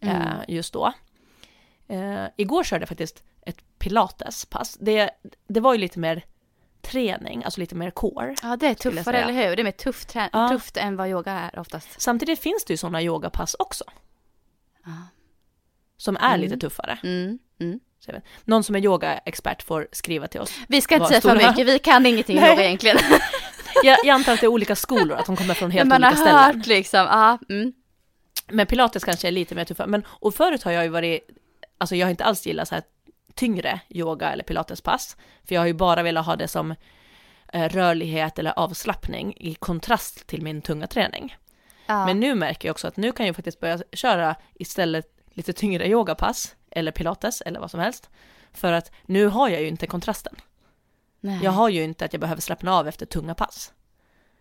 [0.00, 0.16] Mm.
[0.22, 0.92] eh, just då.
[1.88, 4.76] Eh, igår körde jag faktiskt ett pilatespass.
[4.80, 5.10] Det,
[5.48, 6.24] det var ju lite mer
[6.90, 8.34] träning, alltså lite mer core.
[8.42, 9.56] ja det är tuffare, eller hur?
[9.56, 10.48] Det är mer tufft, Ja.
[10.48, 12.00] tufft än vad yoga är oftast.
[12.00, 13.84] Samtidigt finns det ju sådana yogapass också,
[14.84, 14.92] Ja.
[15.96, 16.40] som är Mm.
[16.40, 16.98] lite tuffare.
[17.02, 17.38] Mm.
[17.60, 17.80] Mm.
[18.44, 20.54] Någon som är yogaexpert får skriva till oss.
[20.68, 22.50] Vi ska inte säga för mycket, vi kan ingenting Nej.
[22.50, 22.96] yoga egentligen.
[23.84, 26.08] Jag, jag antar att det är olika skolor, att de kommer från helt Men man
[26.08, 26.56] olika har ställen.
[26.58, 27.38] hört liksom, ja.
[27.48, 27.72] Mm.
[28.46, 29.86] Men pilates kanske är lite mer tuffa.
[29.86, 31.20] Men, och förut har jag ju varit,
[31.78, 32.84] alltså jag har inte alls gillat så här
[33.38, 35.16] tyngre yoga eller pilatespass.
[35.44, 36.74] För jag har ju bara velat ha det som
[37.52, 41.36] eh, rörlighet eller avslappning i kontrast till min tunga träning.
[41.86, 42.06] Ja.
[42.06, 45.88] Men nu märker jag också att nu kan jag faktiskt börja köra istället lite tyngre
[45.88, 48.10] yogapass eller pilates eller vad som helst.
[48.52, 50.36] För att nu har jag ju inte kontrasten.
[51.20, 51.40] Nej.
[51.42, 53.72] Jag har ju inte att jag behöver slappna av efter tunga pass.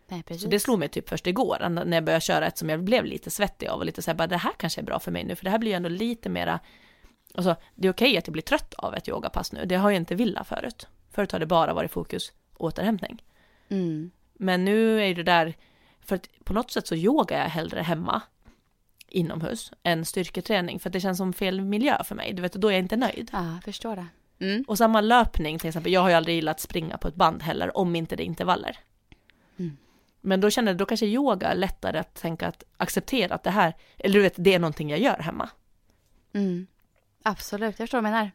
[0.08, 0.40] Nej.
[0.40, 3.06] Så det slog mig typ först igår när jag började köra ett som jag blev
[3.06, 5.24] lite svettig av och lite så här, bara det här kanske är bra för mig
[5.24, 6.60] nu för det här blir ju ändå lite mera,
[7.34, 9.98] alltså det är okej att jag blir trött av ett yogapass nu, det har jag
[9.98, 10.88] inte velat förut.
[11.12, 13.24] Förut har det bara varit fokus återhämtning.
[13.70, 14.12] Mm.
[14.34, 15.54] Men nu är det där,
[16.02, 18.22] för att på något sätt så yogar jag hellre hemma
[19.08, 22.68] inomhus än styrketräning för att det känns som fel miljö för mig, du vet, då
[22.68, 23.30] är jag inte nöjd.
[23.34, 24.08] Ja, förstår det.
[24.40, 24.64] Mm.
[24.68, 27.78] Och samma löpning till exempel, jag har ju aldrig gillat springa på ett band heller
[27.78, 28.78] om inte det är intervaller.
[29.58, 29.78] Mm.
[30.22, 33.52] Men då känner jag, då kanske yoga är lättare att tänka att acceptera att det
[33.52, 35.50] här, eller du vet, det är någonting jag gör hemma.
[36.34, 36.68] Mm.
[37.28, 38.32] Absolut, jag förstår vad du menar.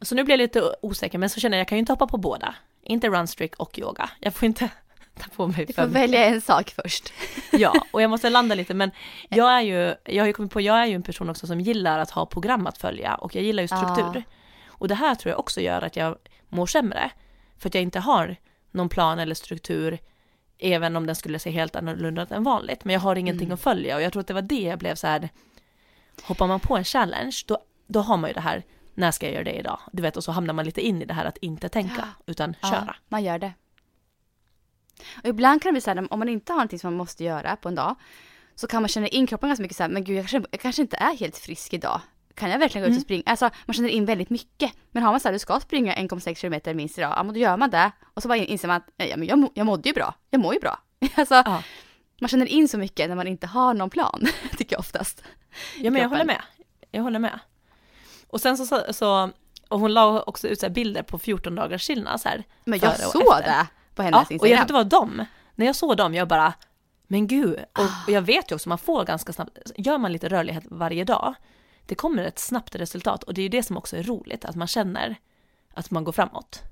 [0.00, 2.06] Så nu blir jag lite osäker, men så känner jag, jag kan ju inte hoppa
[2.06, 2.54] på båda.
[2.82, 4.10] Inte runstreak och yoga.
[4.20, 4.68] Jag får inte
[5.18, 7.12] ta på mig Du får välja en sak först.
[7.52, 8.90] Ja, och jag måste landa lite, men
[9.28, 11.60] jag är ju, jag har ju kommit på, jag är ju en person också som
[11.60, 14.24] gillar att ha program att följa och jag gillar ju struktur.
[14.66, 16.16] Och det här tror jag också gör att jag
[16.48, 17.10] mår sämre,
[17.58, 18.36] för att jag inte har
[18.70, 19.98] någon plan eller struktur,
[20.58, 22.84] även om den skulle se helt annorlunda ut än vanligt.
[22.84, 23.54] Men jag har ingenting Mm.
[23.54, 25.28] att följa och jag tror att det var det jag blev så här,
[26.22, 27.58] hoppar man på en challenge, då,
[27.92, 28.62] då har man ju det här,
[28.94, 29.78] när ska jag göra det idag?
[29.92, 32.54] Du vet, och så hamnar man lite in i det här att inte tänka, utan
[32.54, 32.84] köra.
[32.86, 33.52] Ja, man gör det.
[35.22, 37.24] Och ibland kan det bli så här, om man inte har någonting som man måste
[37.24, 37.94] göra på en dag,
[38.54, 40.60] så kan man känna in kroppen ganska mycket så här, men gud jag kanske, jag
[40.60, 42.00] kanske inte är helt frisk idag.
[42.34, 43.22] Kan jag verkligen gå ut och springa?
[43.26, 44.72] Alltså man känner in väldigt mycket.
[44.90, 47.40] Men har man så här, du ska springa 1,6 kilometer minst idag, ja men då
[47.40, 47.90] gör man det.
[48.14, 50.14] Och så bara inser man att, ja men jag, må- jag mådde ju bra.
[50.30, 50.78] Jag mår ju bra.
[51.14, 51.62] Alltså, Ja.
[52.20, 54.26] man känner in så mycket när man inte har någon plan,
[54.58, 55.22] tycker jag oftast.
[55.76, 56.42] Ja men jag håller med.
[56.90, 57.38] Jag håller med.
[58.32, 59.30] Och sen så, så,
[59.68, 62.44] och hon la också ut så bilder på 14 dagars skillnad så här.
[62.64, 63.42] Men jag såg efter.
[63.42, 64.66] det på Ja, hennes och jag Instagram.
[64.66, 65.24] tror det var dem.
[65.54, 66.52] När jag såg dem, jag bara,
[67.06, 67.88] men gud, och, Ah.
[68.06, 71.34] och jag vet ju också, man får ganska snabbt, gör man lite rörlighet varje dag,
[71.86, 74.54] det kommer ett snabbt resultat och det är ju det som också är roligt, att
[74.56, 75.16] man känner
[75.74, 76.62] att man går framåt.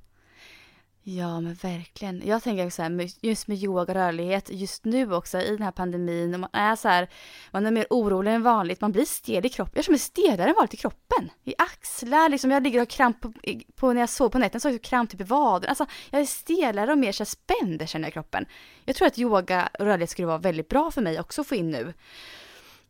[1.02, 2.22] Ja men verkligen.
[2.26, 5.70] Jag tänker så här, just med yoga och rörlighet, just nu också i den här
[5.70, 7.08] pandemin, och man är så här,
[7.50, 9.72] man är mer orolig än vanligt, man blir stel i kroppen.
[9.76, 11.30] Jag känner mig stelare än vanligt i kroppen.
[11.44, 13.32] I axlar, liksom jag ligger och har kramp på,
[13.74, 15.68] på när jag sov på nätterna så har jag kramp typ i vaden.
[15.68, 18.46] Alltså jag är stelare och mer så spänd känner jag i kroppen.
[18.84, 21.54] Jag tror att yoga och rörlighet skulle vara väldigt bra för mig också att få
[21.54, 21.94] in nu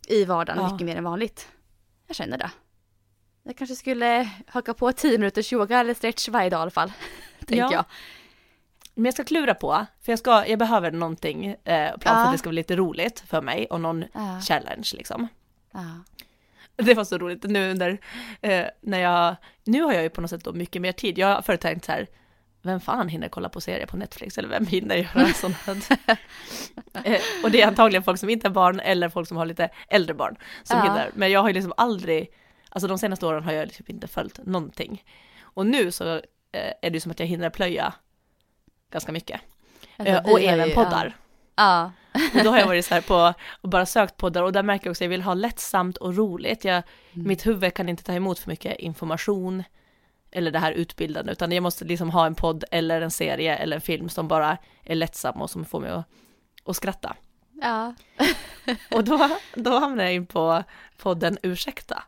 [0.09, 0.73] i vardagen Ja.
[0.73, 1.49] mycket mer än vanligt.
[2.07, 2.51] Jag känner det.
[3.51, 6.93] Jag kanske skulle haka på 10 minuters yoga eller stretch varje dag i alla fall.
[7.39, 7.73] Tänker Ja.
[7.73, 7.85] jag.
[8.95, 12.27] Men jag ska klura på, för jag, ska, jag behöver någonting eh, plan för Ja.
[12.27, 14.41] att det ska bli lite roligt för mig och någon Ja.
[14.49, 15.29] challenge liksom.
[16.77, 17.99] Det var så roligt nu under,
[18.41, 21.19] eh, när jag, nu har jag ju på något sätt då mycket mer tid.
[21.19, 22.07] Jag har förut tänkt så här,
[22.63, 26.17] vem fan hinner kolla på serier på Netflix eller vem hinner göra sånt här?
[27.05, 29.69] eh, och det är antagligen folk som inte har barn eller folk som har lite
[29.89, 30.85] äldre barn som Ja.
[30.85, 31.11] hinner.
[31.15, 32.29] Men jag har ju liksom aldrig,
[32.71, 35.05] alltså de senaste åren har jag liksom inte följt någonting.
[35.43, 36.15] Och nu så
[36.53, 37.95] eh, är det som att jag hinner plöja
[38.91, 39.41] ganska mycket.
[39.97, 41.17] Alltså, Eh, och även ju- poddar.
[41.57, 41.93] Ja.
[42.35, 44.87] Och då har jag varit så här på och bara sökt poddar och där märker
[44.87, 46.65] jag också att jag vill ha lättsamt och roligt.
[46.65, 46.83] Jag,
[47.15, 47.29] Mm.
[47.29, 49.63] Mitt huvud kan inte ta emot för mycket information
[50.31, 53.77] eller det här utbildande utan jag måste liksom ha en podd eller en serie eller
[53.77, 56.05] en film som bara är lättsam och som får mig att,
[56.65, 57.17] att skratta.
[57.63, 57.95] Ja.
[58.91, 60.63] Och då, då hamnar jag in på
[60.97, 62.03] podden Ursäkta.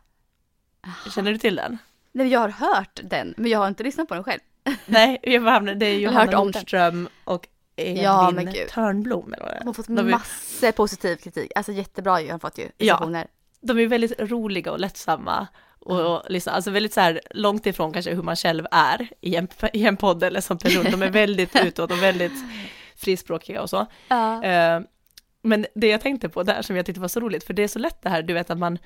[1.15, 1.77] Känner du till den?
[2.11, 4.39] Nej, jag har hört den, men jag har inte lyssnat på den själv.
[4.85, 6.47] Nej, jag hamnar, det är Jag har hört Johanna om.
[6.47, 8.67] Nordström och Edvin Ja, men gud.
[8.69, 9.65] Törnblom eller vad är.
[9.65, 11.51] har fått De är- massor positiv kritik.
[11.55, 12.69] Alltså jättebra ju har fått ju.
[12.77, 13.25] Ja.
[13.61, 15.47] de är väldigt roliga och lättsamma
[15.79, 19.35] och, och liksom, alltså väldigt så här långt ifrån kanske hur man själv är i
[19.35, 20.83] en, i en podd eller som person.
[20.91, 22.31] De är väldigt utåt och väldigt
[22.95, 23.85] frispråkiga och så.
[24.07, 24.43] Ja.
[24.43, 24.81] Eh,
[25.41, 27.67] men det jag tänkte på där som jag tyckte var så roligt, för det är
[27.67, 28.77] så lätt det här, du vet att man,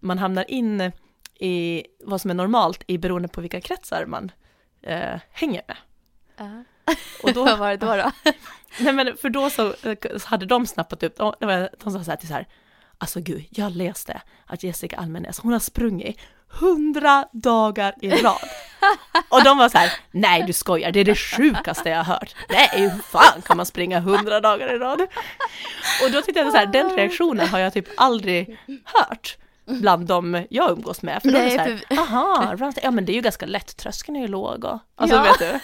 [0.00, 0.92] man hamnar in
[1.40, 4.32] i vad som är normalt i beroende på vilka kretsar man
[4.82, 5.76] eh, hänger med.
[6.36, 6.64] Ja.
[7.22, 7.96] Och då, Vad var det då?
[7.96, 8.12] då?
[8.78, 12.10] Nej men för då så, eh, så hade de snappat upp, de, de sa så
[12.10, 12.46] här till så här,
[12.98, 18.48] alltså gud, jag läste att Jessica Almenäs, hon har sprungit hundra dagar i rad.
[19.28, 22.34] Och de var så här, nej du skojar, det är det sjukaste jag har hört.
[22.48, 25.00] Nej, hur fan kan man springa hundra dagar i rad?
[26.02, 30.46] Och då tyckte jag så här, den reaktionen har jag typ aldrig hört bland de
[30.50, 31.22] jag umgås med.
[31.22, 34.16] För då är det så här, aha, ja men det är ju ganska lätt, tröskeln
[34.16, 35.22] är ju låg och, alltså Ja.
[35.22, 35.60] vet du.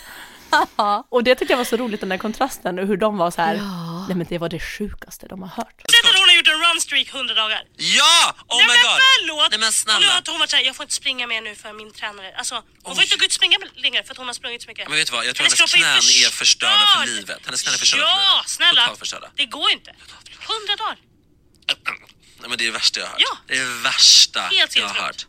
[0.76, 1.06] Ja.
[1.10, 3.40] Och det tyckte jag var så roligt, den där kontrasten och hur de var så
[3.42, 4.04] här, Ja.
[4.08, 5.76] nej men det var det sjukaste de har hört.
[5.94, 7.62] Sett att hon har gjort en runstreak 100 dagar.
[7.76, 8.34] Ja!
[8.48, 8.98] Oh Nej my men god!
[9.02, 9.50] förlåt!
[9.50, 10.06] Nej men Och nu snälla.
[10.14, 12.28] har hon varit såhär, jag får inte springa mer nu för min tränare.
[12.40, 12.54] Alltså,
[12.86, 14.88] hon får inte gå ut och springa längre för att hon har sprungit så mycket.
[14.88, 17.08] Men vet du vad, jag tror Hennes hennes knän är förstörda för förstörd.
[17.16, 17.40] livet.
[17.46, 18.50] Hennes knän är förstörda för Ja, livet.
[18.58, 18.82] snälla!
[18.82, 19.28] Totalt förstörda.
[19.40, 19.90] Det går inte.
[19.90, 20.96] 100 dagar.
[22.42, 23.20] Nej men det är det värsta jag har hört.
[23.20, 23.38] Ja.
[23.46, 25.26] Det är det värsta Helt jag har hört.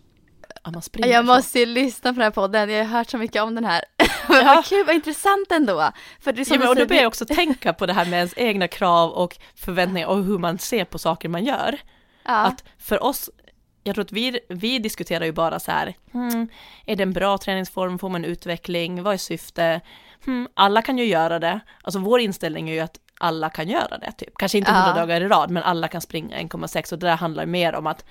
[0.64, 3.56] Ja, Jag måste ju lyssna på den här podden, jag har hört så mycket om
[3.56, 3.84] den här.
[4.28, 5.92] Men vad kul, vad intressant ändå.
[6.20, 8.06] För det är som Ja, men, och då börjar jag också tänka på det här
[8.06, 11.80] med ens egna krav och förväntningar och hur man ser på saker man gör.
[12.26, 12.34] ja.
[12.34, 13.30] Att för oss,
[13.84, 16.48] jag tror att vi, vi diskuterar ju bara så här, hmm,
[16.86, 19.82] är det en bra träningsform, får man utveckling, vad är syfte?
[20.26, 23.98] Hmm, alla kan ju göra det, alltså vår inställning är ju att alla kan göra
[23.98, 24.38] det, typ.
[24.38, 24.78] Kanske inte Ja.
[24.86, 27.88] 100 dagar i rad, men alla kan springa 1,6 och det där handlar mer om
[27.88, 28.06] att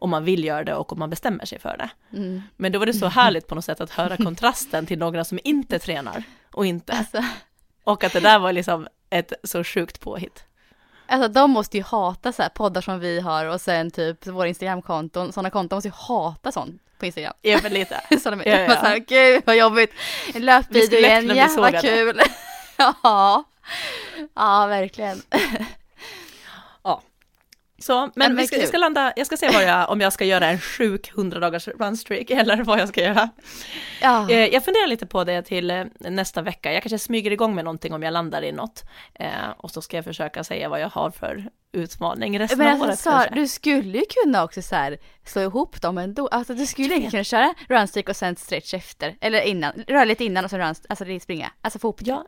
[0.00, 2.16] om man vill göra det och om man bestämmer sig för det.
[2.16, 2.42] Mm.
[2.56, 5.38] Men då var det så härligt på något sätt att höra kontrasten till några som
[5.44, 6.92] inte tränar och inte.
[6.92, 7.22] Alltså,
[7.84, 10.44] Och att det där var liksom ett så sjukt påhitt.
[11.06, 14.48] alltså de måste ju hata så här poddar som vi har och sen typ våra
[14.48, 17.32] Instagramkonton, sådana konton måste ju hata sånt på Instagram.
[17.42, 18.00] Ja, men lite.
[18.22, 18.68] Så de Ja, ja.
[18.68, 19.90] så här, gud vad jobbigt.
[20.26, 21.80] En Vi löpvideo igen, ja sågade.
[21.80, 22.20] kul.
[23.02, 23.44] ja.
[24.34, 25.22] Ja, verkligen.
[26.82, 27.02] Ja.
[27.80, 30.12] Så, men men vi ska, jag ska landa, jag ska se vad jag, om jag
[30.12, 33.28] ska göra en sjuk 100 dagars runstreak eller vad jag ska göra.
[34.02, 36.72] Ja, Eh, Jag funderar lite på det till eh, nästa vecka.
[36.72, 38.84] Jag kanske smyger igång med någonting om jag landar i något.
[39.14, 42.88] Eh, och så ska jag försöka säga vad jag har för utmaning resten men av
[42.88, 43.34] alltså året kanske.
[43.40, 46.28] du skulle ju kunna också så här slå ihop dem ändå.
[46.28, 49.16] Alltså du skulle egentligen kunna köra runstreak och sen stretch efter.
[49.20, 51.52] Eller innan, rörligt innan och sen run, alltså springa.
[51.62, 52.24] Alltså få ihop Ja,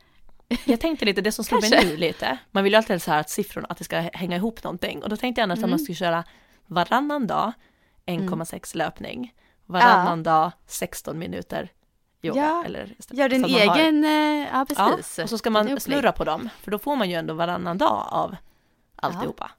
[0.64, 3.20] jag tänkte lite, det som slog mig nu lite, man vill ju alltid så här
[3.20, 5.02] att siffrorna, att det ska hänga ihop någonting.
[5.02, 5.64] Och då tänkte jag annars Mm.
[5.64, 6.24] att man skulle köra
[6.66, 7.52] varannan dag
[8.06, 9.34] 1,6 löpning,
[9.66, 11.72] varannan dag 16 minuter
[12.22, 12.40] yoga.
[12.40, 15.18] Ja, Eller, Gör din man har- egen, eh, ja precis.
[15.18, 17.78] Ja, och så ska man snurra på dem, för då får man ju ändå varannan
[17.78, 18.36] dag av
[18.96, 19.50] alltihopa.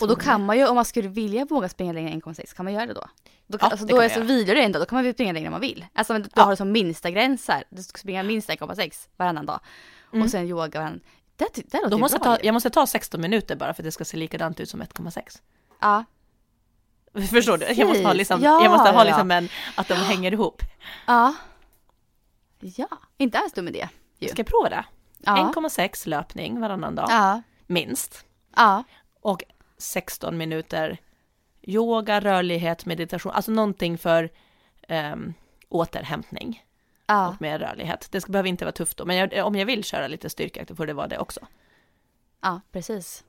[0.00, 2.64] Och då kan man ju, om man skulle vilja våga springa längre än 1,6, kan
[2.64, 3.04] man göra det då?
[3.46, 5.32] Då, kan, Ja, alltså, det då är så vidare ändå, då kan man väl springa
[5.32, 5.86] längre än man vill.
[5.94, 6.42] Alltså men då Ja.
[6.42, 9.60] har du som minsta gräns här, du ska springa minst 1,6 varannan dag.
[10.22, 11.00] Och sen yoga varann.
[11.36, 11.90] Det, det låter Mm.
[11.90, 14.04] Då ju måste bra ta, jag måste ta 16 minuter bara för att det ska
[14.04, 15.40] se likadant ut som 1,6.
[15.80, 16.04] Ja,
[17.30, 17.66] Förstår du?
[17.72, 20.62] Jag måste ha liksom, Ja, jag måste ha liksom en, att de hänger ihop.
[21.06, 21.34] ja.
[22.60, 23.88] Ja, inte alls dum idé.
[24.18, 24.28] Ju.
[24.28, 24.84] Ska jag prova det?
[25.18, 25.52] Ja.
[25.56, 28.24] 1,6 löpning varannan dag, minst.
[28.56, 28.84] ja,
[29.20, 29.42] Och
[29.78, 30.98] 16 minuter
[31.62, 34.30] yoga, rörlighet, meditation, alltså någonting för
[34.88, 35.34] um,
[35.68, 36.64] återhämtning
[37.06, 37.28] ja.
[37.28, 38.08] och mer rörlighet.
[38.10, 40.64] Det ska, behöver inte vara tufft då, men jag, om jag vill köra lite styrka
[40.68, 41.40] då får det vara det också.
[42.42, 43.24] Ja, precis.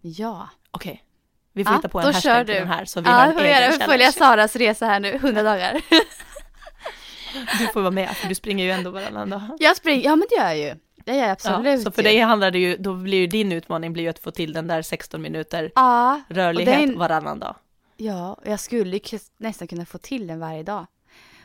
[0.00, 0.48] Ja.
[0.70, 1.04] Okej,
[1.52, 2.52] vi får Ja, hitta på en då hashtag kör du.
[2.54, 4.12] den här så vi Ja, har en egen får följa challenge.
[4.12, 5.80] Saras resa här nu, 100 dagar.
[7.58, 9.42] Du får vara med, för du springer ju ändå varannan dag.
[9.58, 10.74] Jag springer, ja men det gör jag ju.
[11.04, 11.66] Det gör jag absolut.
[11.66, 14.18] Ja, så för dig handlar det ju, då blir ju din utmaning blir ju att
[14.18, 17.56] få till den där 16 minuter Ja, rörlighet den- varannan dag.
[17.96, 19.00] Ja, jag skulle
[19.36, 20.86] nästan kunna få till den varje dag.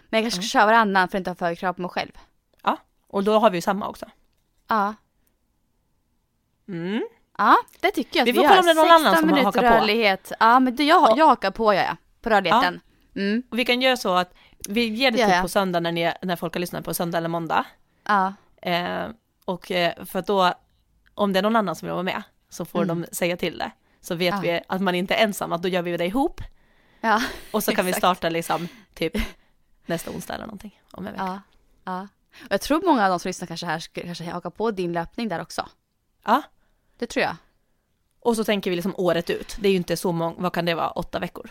[0.09, 2.11] Men jag kanske ska köra varannan för att inte ha för krav på mig själv.
[2.63, 4.05] Ja, och då har vi ju samma också.
[4.67, 4.93] Ja,
[6.67, 7.03] Mm.
[7.37, 8.49] ja det tycker jag att Vi vi, får gör.
[8.49, 9.67] kolla om det är någon annan 16 som hakar på.
[9.77, 10.31] rörlighet.
[10.39, 12.79] Ja, men du, jag, jag hakar på jag, ja, på rörligheten.
[13.15, 14.33] Mm, Och vi kan göra så att
[14.69, 15.41] vi ger det Ja, typ ja.
[15.41, 17.65] på söndag när, ni, när folk har lyssnat på söndag eller måndag.
[18.07, 19.07] ja, Eh,
[19.47, 20.53] och eh, för att då
[21.13, 23.01] om det är någon annan som vill vara med så får Mm.
[23.01, 23.71] de säga till det.
[24.01, 24.39] Så vet Ja.
[24.41, 26.41] vi att man inte är ensam, att då gör vi det ihop
[27.01, 28.01] Ja, och så kan vi Exakt.
[28.01, 29.13] starta liksom typ
[29.85, 31.25] nästa onsdag eller någonting om en vecka.
[31.25, 31.41] ja,
[31.83, 32.07] ja.
[32.45, 35.27] Och jag tror många av de som lyssnar kanske här kanske haka på din löpning
[35.27, 35.69] där också.
[36.25, 36.41] Ja.
[36.97, 37.35] Det tror jag.
[38.19, 39.57] Och så tänker vi liksom året ut.
[39.59, 41.49] Det är ju inte så många, vad kan det vara, åtta veckor?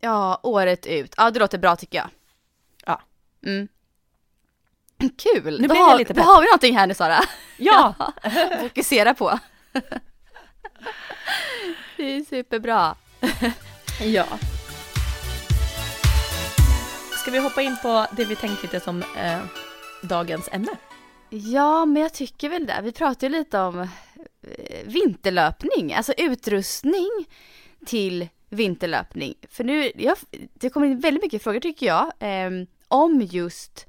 [0.00, 1.14] Ja, året ut.
[1.16, 2.08] Ja, det låter bra tycker jag.
[2.86, 3.00] Ja.
[3.46, 3.68] Mm.
[5.10, 5.60] Kul!
[5.60, 7.18] Nu då, har, lite då har vi någonting här nu Sara.
[7.56, 7.94] Ja!
[8.60, 9.38] Fokusera på.
[11.96, 12.96] det är superbra.
[14.00, 14.26] ja.
[17.22, 19.38] Ska vi hoppa in på det vi tänkt lite som eh,
[20.02, 20.76] dagens ämne?
[21.30, 22.80] Ja, men jag tycker väl det.
[22.82, 23.88] Vi pratade ju lite om eh,
[24.84, 27.10] vinterlöpning, alltså utrustning
[27.86, 29.34] till vinterlöpning.
[29.48, 30.16] För nu, jag,
[30.54, 32.50] det kommer in väldigt mycket frågor tycker jag, eh,
[32.88, 33.86] om just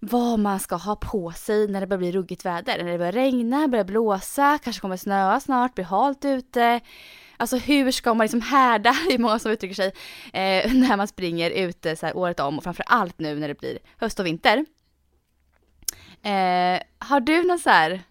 [0.00, 2.84] vad man ska ha på sig när det börjar bli ruggigt väder.
[2.84, 6.80] När det börjar regna, börjar blåsa, kanske kommer snöa snart, blir halt ute.
[7.36, 9.92] Alltså hur ska man liksom härda, det är många som uttrycker sig,
[10.32, 13.58] eh, när man springer ute så här året om och framför allt nu när det
[13.58, 14.66] blir höst och vinter.
[16.22, 18.02] Eh, har du någon så här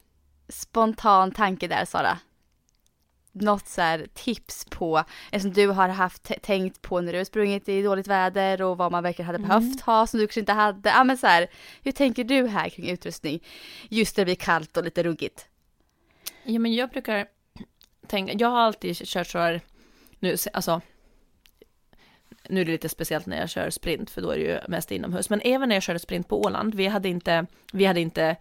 [0.49, 2.17] spontan tanke där Sara?
[3.37, 7.25] Något så här tips på, eller som du har haft tänkt på när du har
[7.25, 10.53] sprungit i dåligt väder och vad man verkligen hade behövt ha som du kanske inte
[10.53, 10.89] hade.
[10.89, 11.47] Ja men så här,
[11.83, 13.43] hur tänker du här kring utrustning?
[13.89, 15.47] Just när det blir kallt och lite ruggigt.
[16.43, 17.27] Ja men jag brukar
[18.07, 19.61] tänka, jag har alltid kört så här,
[20.19, 20.81] nu, alltså,
[22.49, 24.91] nu är det lite speciellt när jag kör sprint för då är det ju mest
[24.91, 28.35] inomhus, men även när jag körde sprint på Åland, vi hade inte, vi hade inte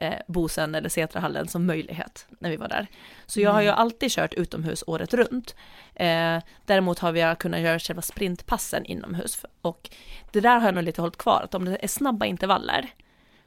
[0.00, 2.86] eh, Bosen eller Setrahallen som möjlighet när vi var där.
[3.26, 5.54] Så jag har ju alltid kört utomhus året runt.
[5.94, 9.90] Eh, däremot har vi kunnat göra själva sprintpassen inomhus och
[10.32, 12.88] det där har jag nog lite hållit kvar, att om det är snabba intervaller,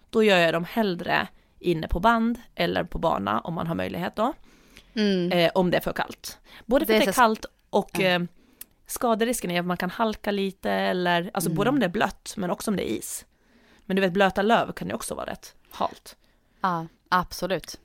[0.10, 1.28] då gör jag dem hellre
[1.60, 4.34] inne på band eller på bana om man har möjlighet då
[4.96, 5.32] Mm.
[5.32, 6.40] eh, om det är för kallt.
[6.66, 8.22] Både för Det att det är kallt och eh,
[8.88, 11.56] skaderisken är att man kan halka lite eller, alltså Mm.
[11.58, 13.26] både om det är blött men också om det är is.
[13.86, 16.16] Men du vet blöta löv kan ju också vara rätt halt.
[16.64, 17.80] Ja, absolut.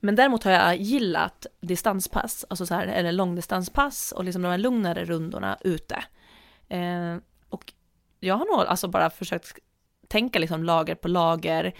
[0.00, 4.58] Men däremot har jag gillat distanspass, alltså så här, eller långdistanspass och liksom de här
[4.58, 6.04] lugnare rundorna ute.
[6.68, 7.16] Eh,
[7.48, 7.72] och
[8.20, 9.58] jag har nog alltså bara försökt
[10.08, 11.74] tänka liksom lager på lager,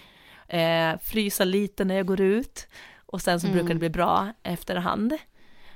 [0.47, 2.67] eh, frysa lite när jag går ut
[3.05, 3.57] och sen så Mm.
[3.57, 5.17] brukar det bli bra efterhand.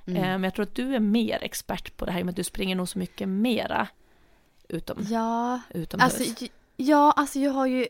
[0.08, 0.18] Mm.
[0.24, 2.44] Eh, Men jag tror att du är mer expert på det här med att du
[2.44, 3.88] springer nog så mycket mera
[4.70, 6.20] utom, Ja, utomhus.
[6.20, 7.88] Alltså, ja, alltså jag har ju,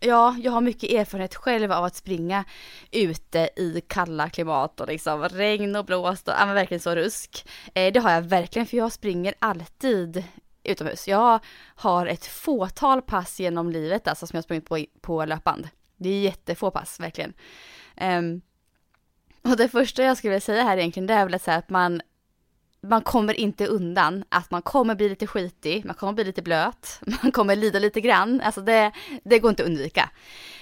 [0.00, 2.44] ja, jag har mycket erfarenhet själv av att springa
[2.90, 7.48] ute i kalla klimat och liksom regn och blåst och ja, men verkligen så rusk.
[7.74, 10.24] Eh, det har jag verkligen för jag springer alltid
[10.64, 11.08] utomhus.
[11.08, 11.40] Jag
[11.74, 15.68] har ett fåtal pass genom livet alltså som jag har sprungit på, på löpband.
[15.96, 17.32] Det är jättefå pass verkligen.
[17.96, 18.22] Eh,
[19.50, 21.70] och det första jag skulle vilja säga här egentligen det är väl att säga att
[21.70, 22.02] man
[22.88, 27.00] man kommer inte undan att man kommer bli lite skitig, man kommer bli lite blöt,
[27.22, 28.40] man kommer lida lite grann.
[28.40, 28.92] Alltså det,
[29.24, 30.10] det går inte att undvika.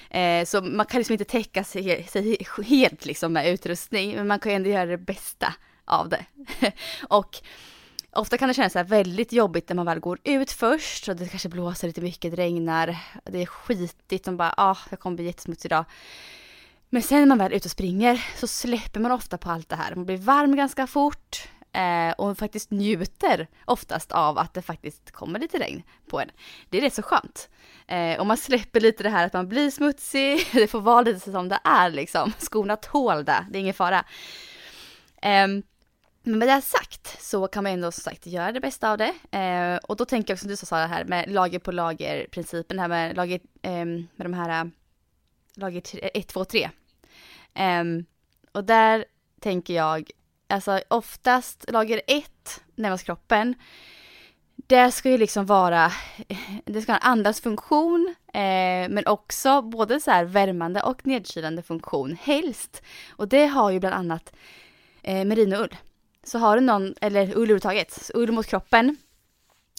[0.09, 4.39] Eh, så man kan liksom inte täcka sig, sig helt liksom med utrustning, men man
[4.39, 5.53] kan ju ändå göra det bästa
[5.85, 6.25] av det.
[7.09, 7.37] och
[8.11, 11.15] ofta kan det kännas så här väldigt jobbigt när man väl går ut först och
[11.15, 15.15] det kanske blåser lite mycket, det regnar, det är skitigt och bara, ah, jag kommer
[15.15, 15.85] bli jättesmutsig idag.
[16.89, 19.69] Men sen när man väl är ute och springer så släpper man ofta på allt
[19.69, 19.95] det här.
[19.95, 25.39] Man blir varm ganska fort eh, och faktiskt njuter oftast av att det faktiskt kommer
[25.39, 26.31] lite regn på en.
[26.69, 27.49] Det är rätt så skönt.
[27.87, 31.31] Eh, och man släpper lite det här att man blir smutsig, det får vara lite
[31.31, 32.33] som det är liksom.
[32.39, 34.05] Skorna tål det, det är ingen fara.
[35.21, 35.47] Eh,
[36.25, 39.37] men med det sagt så kan man ändå som sagt göra det bästa av det.
[39.37, 42.79] Eh, och då tänker jag som du sa Sara här med lager på lager principen
[42.79, 44.69] här med lager, ehm, med de här eh,
[45.55, 45.83] lager
[46.17, 46.69] 1, 2, 3.
[48.51, 49.05] Och där
[49.39, 50.11] tänker jag,
[50.53, 53.55] alltså oftast lager 1 närmast kroppen,
[54.55, 55.91] det ska ju liksom vara,
[56.65, 62.17] det ska ha en funktion eh, men också både så här värmande och nedkylande funktion,
[62.21, 62.83] helst.
[63.09, 64.33] Och det har ju bland annat
[65.01, 65.75] eh, merinoull.
[66.23, 68.97] Så har du någon, eller ull överhuvudtaget, ull mot kroppen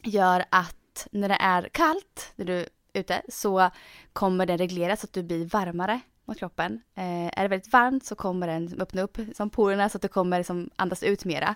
[0.02, 3.70] gör att när det är kallt, när du är ute, så
[4.12, 6.80] kommer den regleras så att du blir varmare mot kroppen.
[6.96, 10.08] Eh, är det väldigt varmt så kommer den öppna upp som porerna så att du
[10.08, 11.54] kommer liksom andas ut mera.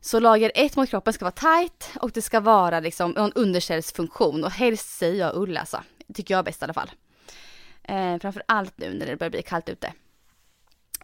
[0.00, 4.44] Så lager ett mot kroppen ska vara tight och det ska vara liksom en underkällsfunktion
[4.44, 5.82] och helst säger jag ull alltså.
[6.14, 6.90] Tycker jag är bäst i alla fall.
[7.82, 9.92] Eh, framför allt nu när det börjar bli kallt ute.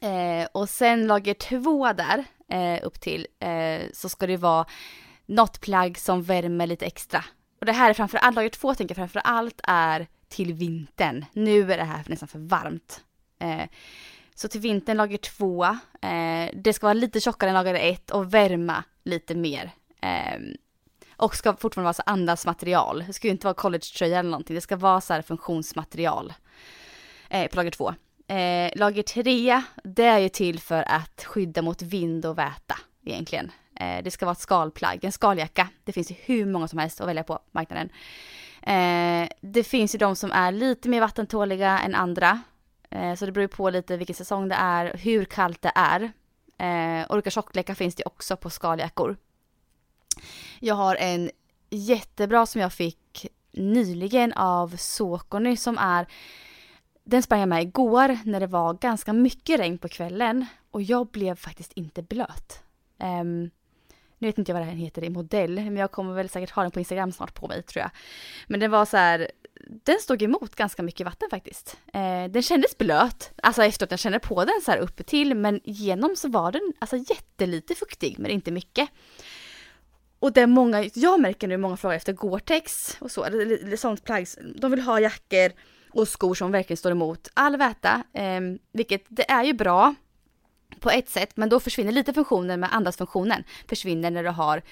[0.01, 4.67] Eh, och sen lager två där eh, upp till eh, så ska det vara
[5.27, 7.25] något plagg som värmer lite extra.
[7.61, 11.25] Och det här är framför allt, lager två tänker jag framför allt är till vintern.
[11.33, 13.05] Nu är det här nästan för varmt.
[13.39, 13.63] Eh,
[14.35, 15.65] Så till vintern lager två.
[16.03, 19.71] Eh, det ska vara lite tjockare än lager ett och värma lite mer.
[20.03, 20.39] Eh,
[21.17, 23.05] och ska fortfarande vara så andas-material.
[23.07, 24.55] Det ska ju inte vara collegetröja eller någonting.
[24.55, 26.33] Det ska vara så här funktionsmaterial.
[27.29, 27.95] Eh, på lager två.
[28.35, 33.53] Eh, lager tre, det är ju till för att skydda mot vind och väta egentligen.
[33.81, 35.69] Eh, det ska vara ett skalplagg, en skaljacka.
[35.85, 37.89] Det finns ju hur många som helst att välja på marknaden.
[38.67, 42.43] Eh, det finns ju de som är lite mer vattentåliga än andra.
[42.91, 46.13] Eh, så det beror ju på lite vilken säsong det är, hur kallt det är.
[46.59, 49.17] Eh, olika tjocklekar finns det också på skaljackor.
[50.61, 51.31] Jag har en
[51.71, 56.07] jättebra som jag fick nyligen av Sokony som är
[57.05, 61.07] den sprang jag med igår när det var ganska mycket regn på kvällen och jag
[61.07, 62.63] blev faktiskt inte blöt.
[62.99, 63.51] Um,
[64.25, 66.63] nu vet inte jag vad den heter i modell, men jag kommer väl säkert ha
[66.63, 67.91] den på Instagram snart på mig tror jag.
[68.47, 69.31] Men den var så här,
[69.85, 71.77] den stod emot ganska mycket vatten faktiskt.
[71.93, 75.35] Eh, den kändes blöt, alltså efter att jag kände på den så här uppe till
[75.35, 78.89] men genom så var den alltså jättelite fuktig men inte mycket.
[80.19, 83.77] Och det är många, jag märker nu många frågar efter Gore-Tex och så, eller, eller
[83.77, 84.27] sånt plagg.
[84.57, 85.53] De vill ha jackor
[85.91, 88.41] och skor som verkligen står emot all väta, eh,
[88.73, 89.95] vilket det är ju bra
[90.81, 94.63] på ett sätt, men då försvinner lite funktionen med andasfunktionen försvinner när du har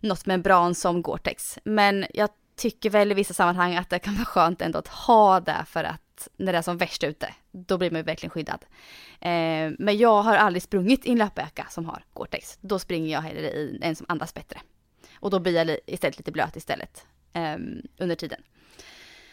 [0.00, 1.58] något membran som Gore-Tex.
[1.64, 5.40] Men jag tycker väl i vissa sammanhang att det kan vara skönt ändå att ha
[5.40, 8.64] det för att när det är som värst ute, då blir man ju verkligen skyddad.
[9.20, 12.58] Eh, men jag har aldrig sprungit i en löpjacka som har Gore-Tex.
[12.60, 14.60] Då springer jag hellre i en som andas bättre.
[15.20, 17.56] Och då blir jag istället lite blöt istället eh,
[17.98, 18.40] under tiden.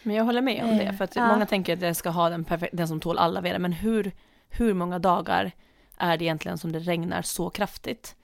[0.04, 1.28] Men jag håller med om det, för att Ja.
[1.28, 4.12] många tänker att den ska ha den, perfek- den som tål alla väder, men hur,
[4.50, 5.52] hur många dagar
[6.00, 8.16] är det egentligen som det regnar så kraftigt?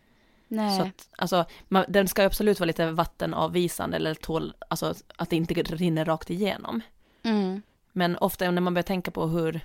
[0.48, 0.78] Nej.
[0.78, 5.30] Så att, alltså, man, den ska ju absolut vara lite vattenavvisande eller tål, alltså att
[5.30, 6.82] det inte rinner rakt igenom.
[7.24, 7.62] mm.
[7.98, 9.62] Men ofta när man börjar tänka på hur,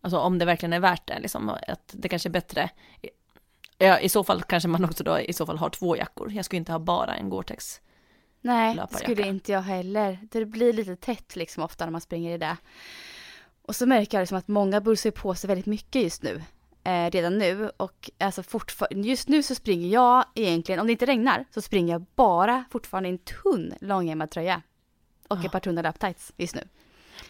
[0.00, 2.70] alltså om det verkligen är värt det, liksom, att det kanske är bättre,
[3.78, 6.32] ja, i så fall kanske man också då i så fall har två jackor.
[6.32, 7.80] Jag skulle inte ha bara en Gore-Tex.
[8.40, 10.18] Nej, det skulle inte jag heller.
[10.30, 12.56] Det blir lite tätt liksom ofta när man springer i det.
[13.62, 16.42] Och så märker jag liksom att många bussar på sig väldigt mycket just nu.
[16.86, 17.70] Eh, redan nu.
[17.76, 21.92] Och alltså fortfarande, just nu så springer jag egentligen, om det inte regnar, så springer
[21.94, 24.62] jag bara fortfarande i en tunn långärmad tröja.
[25.28, 25.44] Och Ja.
[25.46, 26.68] ett par tunna löptights just nu.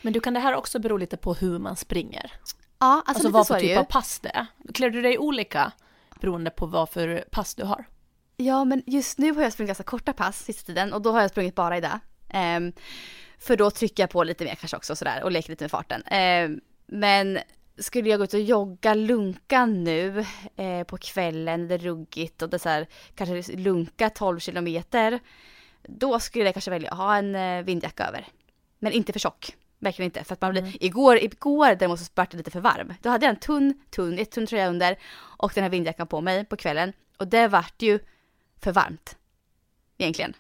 [0.03, 2.33] Men du kan det här också bero lite på hur man springer?
[2.79, 3.77] Ja, alltså, Alltså, vad så för typ ju.
[3.77, 4.47] av pass det är?
[4.75, 5.73] Klär du dig olika
[6.21, 7.85] beroende på vad för pass du har?
[8.37, 11.21] Ja, men just nu har jag sprungit ganska korta pass sista tiden och då har
[11.21, 12.01] jag sprungit bara i det.
[12.29, 12.73] Ehm,
[13.39, 16.03] för då trycker jag på lite mer kanske också sådär och leker lite med farten.
[16.07, 17.39] Ehm, men
[17.79, 20.25] skulle jag gå ut och jogga lunka nu
[20.57, 25.21] eh, på kvällen, det är ruggigt och det är så här, kanske lunka 12 kilometer.
[25.83, 28.27] Då skulle jag kanske välja att ha en eh, vindjacka över.
[28.79, 29.57] Men inte för tjock.
[29.79, 30.25] Verkligen inte.
[30.25, 32.95] För att man blir, igår, igår däremot så vart det lite för varm.
[33.03, 36.21] Då hade jag en tunn, tunn, ett tunn tröja under och den här vindjackan på
[36.21, 36.93] mig på kvällen.
[37.17, 37.99] Och det vart ju
[38.61, 39.17] för varmt.
[39.99, 40.35] Egentligen.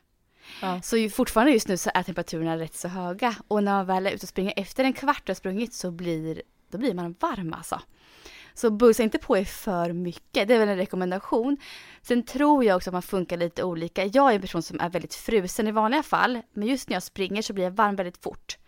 [0.63, 0.83] Ja.
[0.83, 3.35] Så fortfarande just nu så är temperaturerna rätt så höga.
[3.49, 5.91] Och när man väl är ute och springer efter en kvart och har sprungit så
[5.91, 7.81] blir, då blir man varm alltså.
[8.55, 11.57] Så bussa inte på er för mycket, det är väl en rekommendation.
[12.03, 14.05] Sen tror jag också att man funkar lite olika.
[14.05, 17.03] Jag är en person som är väldigt frusen i vanliga fall, men just när jag
[17.03, 18.59] springer så blir jag varm väldigt fort.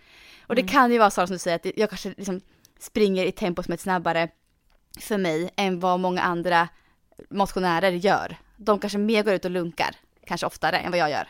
[0.47, 2.41] Och det kan ju vara så som du säger att jag kanske liksom
[2.79, 4.29] springer i tempo som är snabbare
[5.01, 6.69] för mig än vad många andra
[7.31, 8.37] motionärer gör.
[8.57, 9.97] De kanske mer går ut och lunkar,
[10.27, 11.29] kanske oftare än vad jag gör.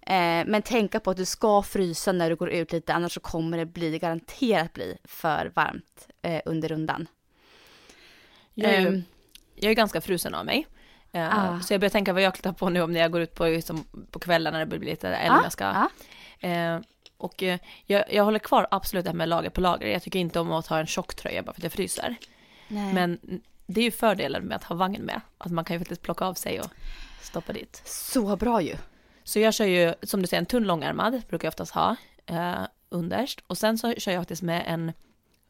[0.00, 3.20] Eh, men tänka på att du ska frysa när du går ut lite, annars så
[3.20, 7.06] kommer det bli, garanterat bli för varmt eh, under rundan.
[8.54, 9.02] Jag är, ju, Ehm,
[9.54, 10.66] jag är ganska frusen av mig.
[11.12, 11.60] Eh, Ah.
[11.60, 13.44] Så jag börjar tänka vad jag tar på nu om när jag går ut på,
[13.46, 15.64] liksom, på kvällen när det börjar bli lite, eller om jag ska.
[15.64, 15.88] ja.
[16.48, 16.80] Eh,
[17.16, 19.86] och eh, jag, jag håller kvar absolut det här med lager på lager.
[19.86, 22.16] Jag tycker inte om att ha en tjock tröja bara för att jag fryser.
[22.68, 22.94] Nej.
[22.94, 23.18] Men
[23.66, 25.20] det är ju fördelen med att ha vagn med.
[25.38, 26.66] Att man kan ju faktiskt plocka av sig och
[27.22, 27.82] stoppa dit.
[27.84, 28.76] Så bra ju.
[29.24, 31.96] Så jag kör ju, som du säger, en tunn långärmad, brukar jag oftast ha,
[32.26, 33.40] eh, underst.
[33.46, 34.92] Och sen så kör jag faktiskt med en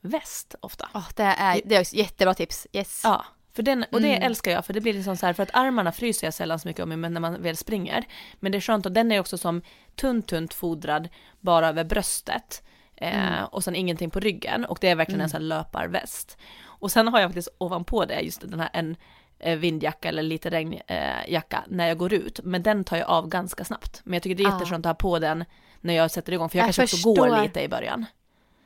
[0.01, 0.89] väst ofta.
[0.95, 2.67] Åh, det, är, det är också jättebra tips.
[2.73, 3.01] Yes.
[3.05, 4.23] Ja, för den, och det Mm.
[4.23, 6.69] älskar jag, för det blir liksom så här, för att armarna fryser jag sällan så
[6.69, 8.05] mycket om men när man väl springer.
[8.41, 9.63] Men det är skönt och den är också som
[9.97, 11.09] tunt, tunt fodrad
[11.41, 12.63] bara över bröstet.
[12.97, 16.39] Eh, Och sen ingenting på ryggen och det är verkligen en sån här löparväst.
[16.65, 18.97] Och sen har jag faktiskt ovanpå det just den här en
[19.39, 22.41] vindjacka eller lite regnjacka eh, jacka när jag går ut.
[22.45, 24.01] Men den tar jag av ganska snabbt.
[24.05, 24.53] Men jag tycker det är Ah.
[24.53, 25.45] jätteskönt att ha på den
[25.81, 27.43] när jag sätter igång, för jag, Jag kanske också går förstår.
[27.43, 28.07] lite i början.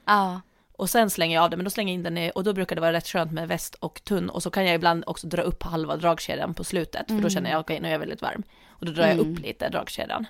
[0.07, 0.41] Ja.
[0.77, 2.53] Och sen slänger jag av den, men då slänger jag in den i, och då
[2.53, 4.31] brukar det vara rätt skönt med väst och tunn.
[4.31, 7.51] Och så kan jag ibland också dra upp halva dragkedjan på slutet, för då känner
[7.51, 8.43] jag okej, nu är jag väldigt varm.
[8.69, 10.27] Och då drar jag upp lite dragkedjan.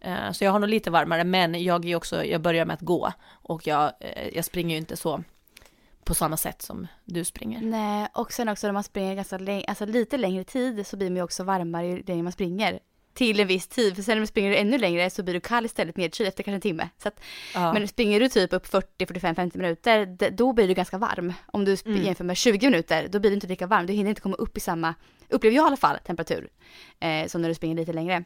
[0.00, 2.80] Eh, Så jag har nog lite varmare, men jag är också, jag börjar med att
[2.80, 3.12] gå.
[3.32, 5.24] Och jag, eh, jag springer ju inte så
[6.04, 7.60] på samma sätt som du springer.
[7.60, 11.10] Nej, och sen också när man springer ganska länge, alltså lite längre tid så blir
[11.10, 12.78] man ju också varmare ju längre man springer.
[13.14, 15.64] Till en viss tid, för sen när man springer ännu längre så blir du kall
[15.64, 16.88] istället nedkyld efter kanske en timme.
[16.98, 17.20] Så att,
[17.54, 17.72] Ja.
[17.72, 21.32] Men springer du typ upp 40, 45, 50 minuter, då blir du ganska varm.
[21.46, 23.86] Om du sp- jämför med 20 minuter, då blir du inte lika varm.
[23.86, 24.94] Du hinner inte komma upp i samma,
[25.28, 26.48] upplever jag i alla fall, temperatur.
[27.00, 28.24] Eh, som när du springer lite längre.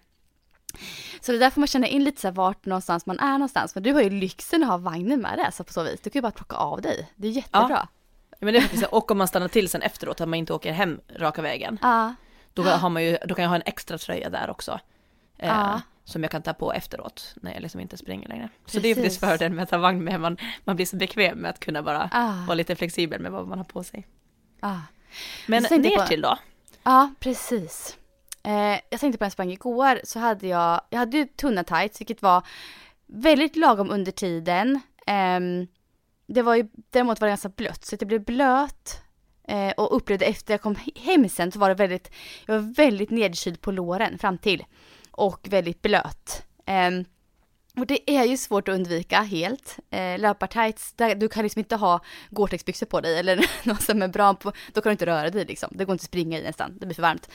[1.20, 3.74] Så det är därför man känner in lite så här vart någonstans man är någonstans.
[3.74, 6.00] Men du har ju lyxen att ha vagnen med dig, så på så vis.
[6.00, 7.10] Du kan ju bara plocka av dig.
[7.16, 7.88] Det är jättebra.
[8.40, 10.72] Men det är faktiskt, och om man stannar till sen efteråt, att man inte åker
[10.72, 11.78] hem raka vägen.
[11.82, 12.14] Ja.
[12.54, 14.80] Då, har man ju, då kan jag ha en extra tröja där också.
[15.38, 15.80] Eh, Ja.
[16.06, 18.48] Som jag kan ta på efteråt när jag liksom inte springer längre.
[18.66, 19.04] Så det är Precis.
[19.04, 20.20] faktiskt fördelen med att ha vagn med.
[20.20, 22.32] Man, man blir så bekväm med att kunna bara Ah.
[22.46, 24.06] vara lite flexibel med vad man har på sig.
[24.60, 24.80] Ja.
[25.46, 26.38] Men ner på- till då?
[26.82, 27.96] Ja, precis.
[28.44, 32.00] Eh, jag tänkte på en sprang igår så hade jag, jag hade ju tunna tights
[32.00, 32.46] vilket var
[33.06, 34.80] väldigt lagom under tiden.
[35.06, 35.40] Eh,
[36.26, 39.00] det var ju, däremot var det ganska blött så det jag blev blöt
[39.48, 42.10] eh, och upplevde efter jag kom hem sen så var det väldigt,
[42.46, 44.64] jag var väldigt nedkyld på låren fram till
[45.10, 46.46] och väldigt blöt.
[46.66, 47.04] Ehm,
[47.76, 49.78] och det är ju svårt att undvika helt.
[49.90, 52.00] Eh, löpartights, du kan liksom inte ha
[52.30, 55.44] Gore-Tex-byxor på dig eller något som är bra på, då kan du inte röra dig
[55.44, 55.68] liksom.
[55.72, 57.28] Det går inte att springa i nästan, det blir för varmt.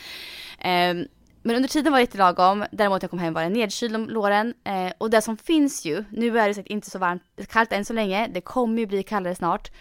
[0.59, 1.07] Eh,
[1.41, 4.09] men under tiden var det jättelagom, däremot när jag kom hem var det nedkyld om
[4.09, 4.53] låren.
[4.63, 7.85] Eh, och det som finns ju, nu är det säkert inte så varmt, kallt än
[7.85, 9.71] så länge, det kommer ju bli kallare snart.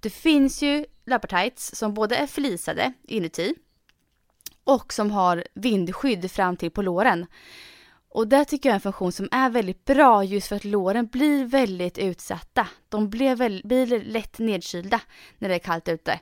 [0.00, 3.54] Det finns ju löpartights som både är flisade inuti
[4.64, 7.26] och som har vindskydd fram till på låren.
[8.14, 11.06] Och det tycker jag är en funktion som är väldigt bra just för att låren
[11.06, 12.68] blir väldigt utsatta.
[12.88, 15.00] De blir, väl, blir lätt nedkylda
[15.38, 16.20] när det är kallt ute.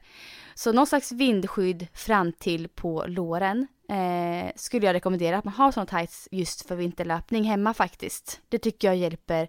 [0.54, 5.72] Så någon slags vindskydd fram till på låren eh, skulle jag rekommendera att man har
[5.72, 8.40] sådana tights just för vinterlöpning hemma faktiskt.
[8.48, 9.48] Det tycker jag hjälper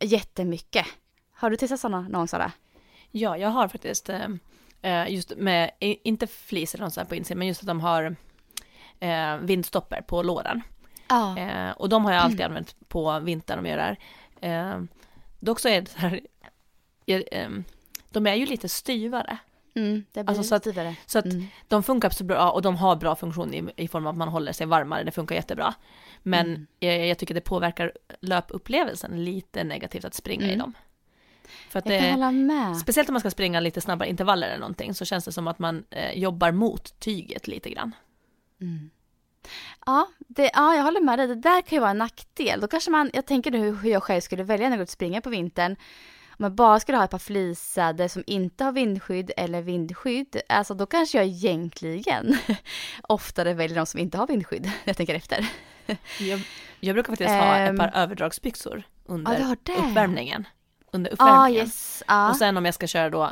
[0.00, 0.86] jättemycket.
[1.32, 2.52] Har du testat sådana någon Sara?
[3.10, 4.28] Ja, jag har faktiskt eh,
[4.82, 8.16] eh just med, inte flis eller något sånt på insidan, men just att de har
[9.00, 10.62] eh, vindstopper på låren.
[11.12, 11.38] Ja.
[11.38, 13.96] Eh, och de har jag alltid använt på vintern om jag gör
[14.40, 14.74] det här.
[14.74, 14.82] Eh,
[15.40, 16.20] dock så är det så här,
[17.04, 17.64] jag, ehm,
[18.10, 19.38] de är ju lite styvare.
[19.74, 20.96] Mm, Alltså så att- stivare.
[21.06, 21.46] Så att Mm.
[21.68, 24.28] de funkar så bra och de har bra funktion i, i form av att man
[24.28, 25.74] håller sig varmare, det funkar jättebra.
[26.22, 26.66] Men Mm.
[26.78, 30.58] jag, jag tycker det påverkar löpupplevelsen lite negativt att springa i Mm.
[30.58, 30.72] dem.
[31.70, 32.76] För att Jag kan det, hålla med.
[32.76, 35.58] speciellt om man ska springa lite snabbare intervaller eller någonting så känns det som att
[35.58, 37.94] man eh, jobbar mot tyget lite grann.
[39.86, 41.26] Ja, det, ja, jag håller med dig.
[41.28, 42.60] Det där kan ju vara en nackdel.
[42.60, 44.88] Då kanske man, jag tänker nu hur jag själv skulle välja när jag går ut
[44.88, 45.76] och springer på vintern.
[46.38, 50.74] Om jag bara skulle ha ett par flisade som inte har vindskydd eller vindskydd, alltså
[50.74, 52.38] då kanske jag egentligen
[53.02, 55.46] oftare väljer de som inte har vindskydd, jag tänker efter.
[56.20, 56.40] Jag,
[56.80, 57.76] jag brukar faktiskt ha ett Ehm.
[57.78, 59.72] par överdragsbyxor under det.
[59.72, 60.46] uppvärmningen.
[60.92, 61.62] Under uppvärmningen.
[61.66, 62.02] yes.
[62.08, 62.30] Ja.
[62.30, 63.30] Och sen om jag ska köra då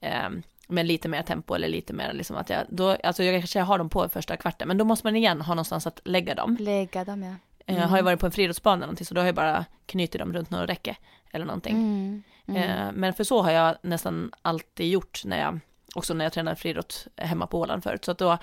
[0.00, 3.60] ehm, med lite mer tempo eller lite mer liksom att jag, då, alltså jag kanske
[3.60, 6.56] har dem på första kvarten, men då måste man igen ha någonstans att lägga dem.
[6.60, 7.34] Lägga dem ja.
[7.66, 10.18] Eh, har jag varit på en friidrottsbana eller någonting så då har jag bara knutit
[10.18, 10.96] dem runt några räcke
[11.30, 11.76] eller någonting.
[11.76, 12.22] Mm.
[12.46, 12.62] Mm.
[12.62, 15.60] Eh, men för så har jag nästan alltid gjort när jag,
[15.94, 18.38] också när jag tränade friidrott hemma på Åland förut, så att då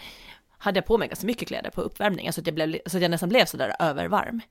[0.57, 3.01] hade jag på mig ganska mycket kläder på uppvärmningen så att jag, blev, så att
[3.01, 4.41] jag nästan blev sådär övervarm.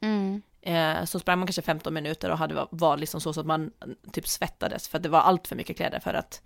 [0.00, 0.42] Mm.
[0.62, 3.70] Eh, så sprang man kanske 15 minuter och hade, var liksom så, så att man
[4.12, 6.42] typ svettades för att det var allt för mycket kläder för att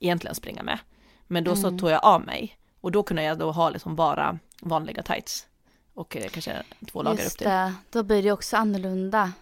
[0.00, 0.78] egentligen springa med.
[1.26, 4.38] Men då så tog jag av mig och då kunde jag då ha liksom bara
[4.62, 5.46] vanliga tights
[5.94, 7.46] och eh, kanske två lager upp Just till.
[7.46, 9.32] det, då blir det också annorlunda.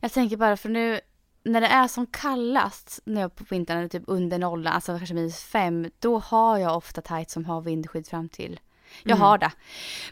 [0.00, 1.00] Jag tänker bara för nu
[1.42, 5.90] när det är som kallast nu på vintern, typ under nollan, alltså kanske minus fem,
[5.98, 8.60] då har jag ofta tights som har vindskydd fram till.
[9.02, 9.20] Jag Mm.
[9.20, 9.50] har det.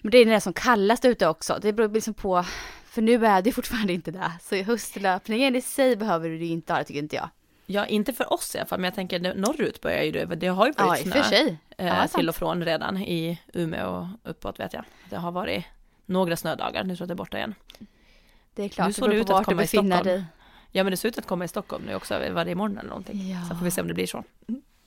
[0.03, 1.59] Men det är när det är som kallast ute också.
[1.63, 2.45] Det beror liksom på,
[2.85, 4.33] för nu är det fortfarande inte det.
[4.43, 7.29] Så höstlöpningen i sig behöver du inte ha det tycker inte jag.
[7.71, 10.47] Ja, inte för oss i alla fall, men jag tänker norrut börjar ju det, det
[10.47, 11.39] har ju Ja, varit och snö
[11.79, 13.89] eh, Ja, till och från redan i Umeå
[14.23, 14.85] och uppåt vet jag.
[15.11, 15.65] Det har varit
[16.07, 17.55] några snödagar, nu tror jag att det är borta igen.
[18.55, 20.05] Det är klart, Nu det såg det beror ut att komma i Stockholm.
[20.05, 20.25] dig.
[20.73, 22.89] Ja men det ser ut att komma i Stockholm nu också, var det imorgon eller
[22.89, 23.31] någonting?
[23.31, 23.49] Ja.
[23.49, 24.25] Så får vi se om det blir så.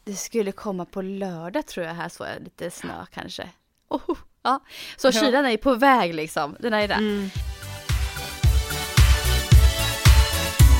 [0.04, 3.50] Det skulle komma på lördag tror jag här så är lite snö kanske.
[3.88, 4.60] Oh, ja.
[4.98, 5.12] Så Ja.
[5.12, 6.56] kylan är på väg liksom.
[6.60, 7.30] Den är där.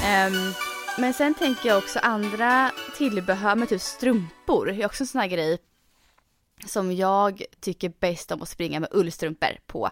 [0.06, 0.54] Ehm,
[1.02, 4.66] men sen tänker jag också andra tillbehör men typ strumpor.
[4.66, 5.58] Det är också en sån här grej
[6.66, 9.90] som jag tycker bäst om att springa med ullstrumpor på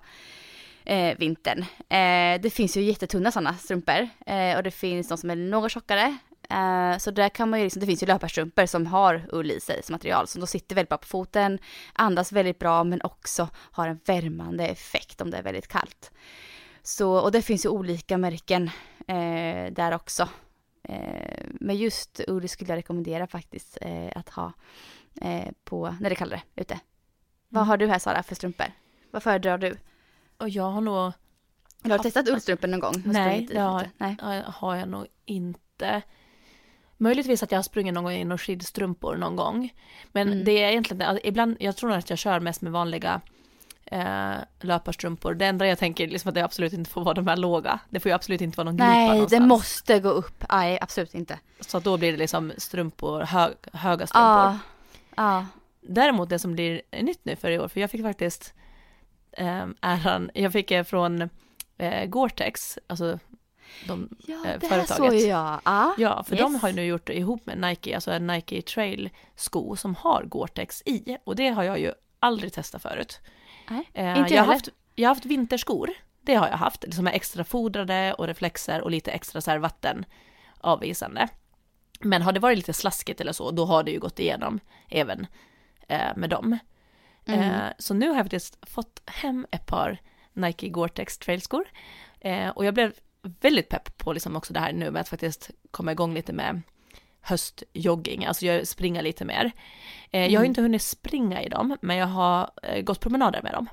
[0.85, 1.65] eh, vintern.
[1.79, 5.71] Eh, det finns ju jättetunna sådana strumpor eh, och det finns de som är något
[5.71, 6.17] tjockare.
[6.49, 9.59] Eh, så där kan man ju liksom, det finns ju löparstrumpor som har ull i
[9.59, 11.59] sig som material som då sitter väldigt bra på foten,
[11.93, 16.11] andas väldigt bra men också har en värmande effekt om det är väldigt kallt.
[16.83, 18.69] Så, och det finns ju olika märken
[19.07, 20.29] eh, där också.
[20.83, 24.53] Eh, men just ull skulle jag rekommendera faktiskt eh, att ha
[25.21, 26.79] eh, på, när det är kallare ute.
[27.49, 27.67] Vad Mm.
[27.69, 28.65] har du här Sara för strumpor?
[29.11, 29.77] Vad föredrar du?
[30.37, 31.09] Och jag har nog, Eller
[31.83, 32.93] har du Ja, testat ullstrumpor någon gång?
[33.05, 33.89] Nej, det har-?
[33.97, 34.15] Nej.
[34.21, 36.01] ja, har jag nog inte.
[36.97, 39.73] Möjligtvis att jag har sprungit någon gång i några skidstrumpor någon gång.
[40.11, 40.43] Men Mm.
[40.43, 43.21] det är egentligen, ibland, jag tror nog att jag kör mest med vanliga
[43.91, 45.33] eh, löparstrumpor.
[45.33, 47.79] Det enda jag tänker liksom att det absolut inte får vara de här låga.
[47.89, 49.47] Det får ju absolut inte vara någon glipa Nej, det någonstans.
[49.47, 50.43] måste gå upp.
[50.49, 51.39] Nej, absolut inte.
[51.59, 54.29] Så då blir det liksom strumpor, hög, höga strumpor.
[54.29, 54.57] Ja.
[55.15, 55.45] Ja.
[55.81, 58.53] Däremot det som blir nytt nu för i år, för jag fick faktiskt
[59.31, 61.21] eh, äran, jag fick eh, från
[61.77, 63.19] eh, Gore-Tex, alltså
[63.87, 64.95] de, Ja, eh, det företaget.
[64.95, 65.59] såg jag.
[65.65, 65.95] Ja.
[65.97, 66.61] Ja, för de Yes.
[66.61, 70.81] har ju nu gjort ihop med Nike, alltså en Nike Trail sko som har Gore-Tex
[70.85, 73.19] i och det har jag ju aldrig testat förut.
[73.69, 74.53] Nej, Eh, inte jag jag, har heller.
[74.53, 75.89] haft, jag har haft vinterskor,
[76.21, 79.57] det har jag haft, som är extra fodrade och reflexer och lite extra så här
[79.57, 81.27] vattenavvisande.
[81.99, 84.59] Men har det varit lite slaskigt eller så, då har det ju gått igenom
[84.89, 85.27] även
[85.87, 86.57] eh, med dem.
[87.25, 87.39] Mm.
[87.39, 89.97] Eh, så nu har jag faktiskt fått hem ett par
[90.33, 91.65] Nike Gore-Tex trailskor.
[92.19, 95.49] Eh, och jag blev väldigt pepp på liksom också det här nu med att faktiskt
[95.71, 96.61] komma igång lite med
[97.21, 99.51] höstjogging, alltså jag springer lite mer.
[100.11, 100.45] Eh, Jag har Mm.
[100.45, 103.69] inte hunnit springa i dem, men jag har eh, gått promenader med dem.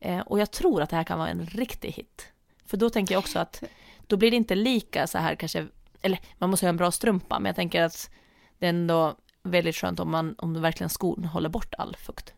[0.00, 2.32] Eh, och jag tror att det här kan vara en riktig hit.
[2.66, 3.62] För då tänker jag också att
[4.06, 5.66] då blir det inte lika så här kanske,
[6.02, 8.10] eller man måste ha en bra strumpa, men jag tänker att
[8.58, 12.34] det är ändå väldigt skönt om man, om verkligen skon håller bort all fukt.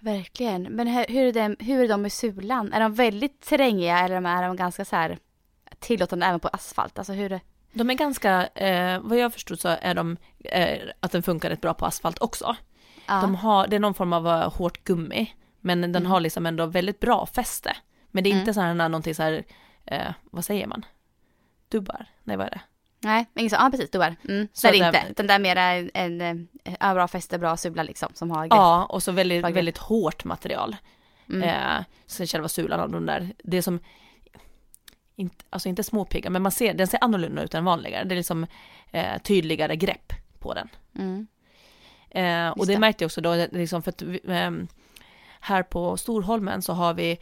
[0.00, 0.62] Verkligen.
[0.62, 2.72] Men hur, är de, hur är de med sulan?
[2.72, 5.18] Är de väldigt terrängiga eller är de ganska så här
[5.78, 6.98] tillåtande även på asfalt?
[6.98, 7.40] Alltså hur
[7.72, 11.60] De är ganska, eh, vad jag förstod så är de, eh, att den funkar rätt
[11.60, 12.56] bra på asfalt också.
[13.06, 13.20] ja.
[13.20, 16.06] De har, det är någon form av eh, hårt gummi, men den Mm.
[16.06, 17.76] har liksom ändå väldigt bra fäste.
[18.10, 18.40] Men det är Mm.
[18.40, 19.44] inte så här någonting så här,
[19.86, 20.84] eh, vad säger man?
[21.68, 22.06] Dubbar?
[22.24, 22.60] Nej vad är det?
[23.02, 23.56] Nej, så.
[23.56, 23.90] Ja, precis.
[23.90, 24.16] Du är.
[24.28, 24.48] Mm.
[24.52, 25.04] Så det är inte.
[25.16, 26.20] Den där mera en, en,
[26.64, 28.50] en bra fäste, bra sula liksom som har grepp.
[28.52, 30.76] Ja, och så väldigt, väldigt hårt material.
[31.28, 31.42] Mm.
[31.42, 33.80] Eh, sen själva sulan av de där, det som,
[35.20, 38.04] inte, alltså inte småpigga, men man ser, den ser annorlunda ut än vanligare.
[38.04, 38.46] Det är liksom
[38.90, 40.68] eh, tydligare grepp på den.
[40.98, 41.26] Mm.
[42.10, 42.78] Eh, och det, det.
[42.78, 44.68] märkte jag också då, liksom för att ehm,
[45.40, 47.18] här på Storholmen så har vi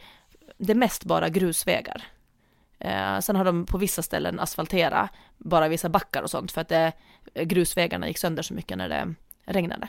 [0.57, 2.03] det mest bara grusvägar.
[2.79, 6.69] Eh, sen har de på vissa ställen asfaltera bara vissa backar och sånt för att
[6.69, 6.91] det,
[7.33, 9.87] grusvägarna gick sönder så mycket när det regnade.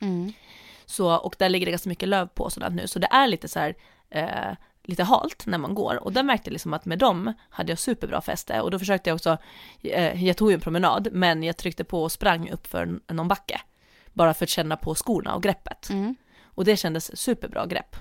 [0.00, 0.32] Mm.
[0.86, 3.48] Så, och där ligger det ganska mycket löv på sådant nu, så det är lite
[3.48, 3.74] så här,
[4.10, 4.56] eh,
[4.88, 6.04] lite halt när man går.
[6.04, 9.10] Och där märkte jag liksom att med dem hade jag superbra fäste och då försökte
[9.10, 9.38] jag också,
[9.82, 13.28] eh, jag tog ju en promenad, men jag tryckte på och sprang upp för någon
[13.28, 13.60] backe.
[14.12, 15.90] Bara för att känna på skorna och greppet.
[15.90, 16.16] Mm.
[16.44, 17.96] Och det kändes superbra grepp.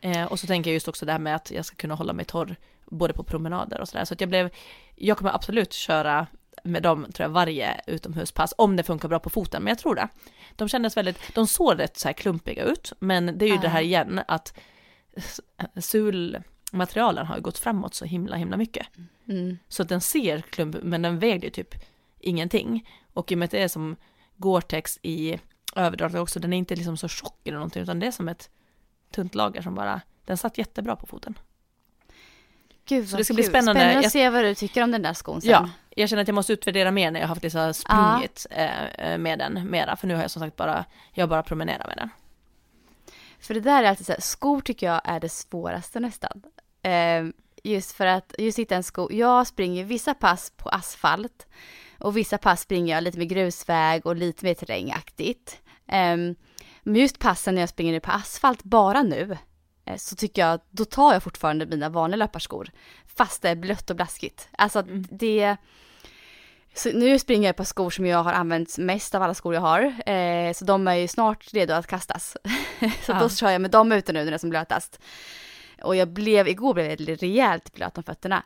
[0.00, 2.12] Eh, och så tänker jag just också det här med att jag ska kunna hålla
[2.12, 4.04] mig torr både på promenader och sådär.
[4.04, 4.50] Så att jag blev,
[4.96, 6.26] jag kommer absolut köra
[6.64, 9.94] med dem tror jag varje utomhuspass om det funkar bra på foten, men jag tror
[9.94, 10.08] det.
[10.56, 13.60] De kändes väldigt, de såg rätt så här klumpiga ut, men det är ju Ja.
[13.60, 14.58] det här igen att
[15.80, 18.86] sulmaterialen har gått framåt så himla himla mycket.
[19.28, 19.58] Mm.
[19.68, 21.74] Så att den ser klump, men den vägde ju typ
[22.20, 22.88] ingenting.
[23.12, 23.96] Och i och med att det är som
[24.36, 25.38] Gore-Tex i
[25.76, 28.50] överdraget också, den är inte liksom så tjock eller någonting, utan det är som ett
[29.10, 31.38] tunt lager som bara, den satt jättebra på foten.
[32.88, 33.50] Gud, Så vad det ska bli kul.
[33.50, 33.80] spännande.
[33.80, 35.50] Spännande att Jag- se vad du tycker om den där skon sen.
[35.50, 39.18] Ja, jag känner att jag måste utvärdera mer när jag har haft liksom sprungit eh,
[39.18, 42.10] med den mera, för nu har jag som sagt bara, jag bara promenerar med den.
[43.46, 46.42] För det där är alltid så här, skor tycker jag är det svåraste nästan.
[46.82, 47.24] Eh,
[47.64, 51.46] just för att, just hitta en sko, jag springer vissa pass på asfalt
[51.98, 55.60] och vissa pass springer jag lite med grusväg och lite mer terrängaktigt.
[55.88, 56.16] Eh,
[56.82, 59.38] men just passen när jag springer på asfalt bara nu,
[59.84, 62.70] eh, så tycker jag, då tar jag fortfarande mina vanliga löparskor.
[63.06, 64.48] Fast det är blött och blaskigt.
[64.58, 65.06] Alltså Mm.
[65.10, 65.56] det,
[66.76, 69.60] så nu springer jag på skor som jag har använt mest av alla skor jag
[69.60, 70.10] har.
[70.10, 72.36] Eh, så de är ju snart redo att kastas.
[73.02, 73.18] så Ja.
[73.20, 75.00] då kör jag med dem ute nu när det är som blötast.
[75.82, 78.42] Och jag blev, igår blev jag rejält blöt om fötterna.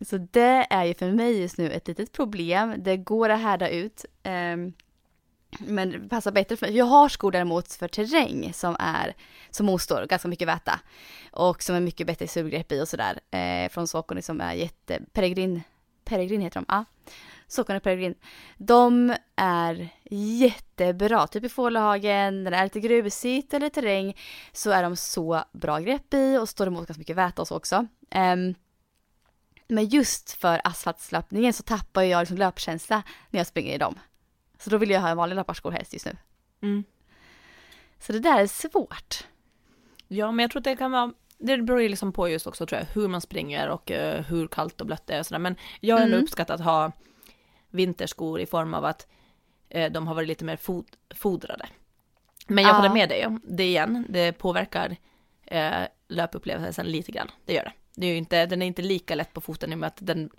[0.00, 2.74] Så det är ju för mig just nu ett litet problem.
[2.78, 4.04] Det går att härda ut.
[4.22, 4.72] ehm,
[5.58, 6.76] men det passar bättre för mig.
[6.76, 9.14] Jag har skor däremot för terräng som är,
[9.50, 10.80] som motstår ganska mycket väta.
[11.32, 13.20] Och som är mycket bättre sulgrepp i och sådär.
[13.30, 15.62] Eh, från Saucony som är jätte, Peregrin,
[16.04, 16.84] Peregrin heter de, ja.
[17.46, 18.14] Saucony Peregrin.
[18.58, 24.16] De är jättebra, typ i Fålöhagen, när det är lite grusigt eller terräng
[24.52, 27.56] så är de så bra grepp i och står emot ganska mycket väta och så
[27.56, 27.86] också.
[28.10, 28.54] Ehm,
[29.68, 33.98] men just för asfaltslöpningen så tappar jag liksom löpkänsla när jag springer i dem.
[34.58, 36.16] Så då vill jag ha en vanlig löparskor helst just nu.
[36.62, 36.84] Mm.
[37.98, 39.26] Så det där är svårt.
[40.08, 42.66] Ja, men jag tror att det kan vara det beror ju liksom på just också
[42.66, 45.38] tror jag hur man springer och eh, hur kallt och blött det är och sådär.
[45.38, 46.24] Men jag har ändå Mm.
[46.24, 46.92] uppskattat att ha
[47.74, 49.06] vinterskor i form av att
[49.68, 51.66] eh, de har varit lite mer fod fodrade.
[52.46, 52.76] Men jag Ja.
[52.76, 54.96] håller med dig om det igen, det påverkar
[55.46, 57.30] eh, löpupplevelsen lite grann.
[57.44, 57.72] Det gör det.
[57.94, 59.98] det är ju inte, den är inte lika lätt på foten i och med att
[60.00, 60.30] den,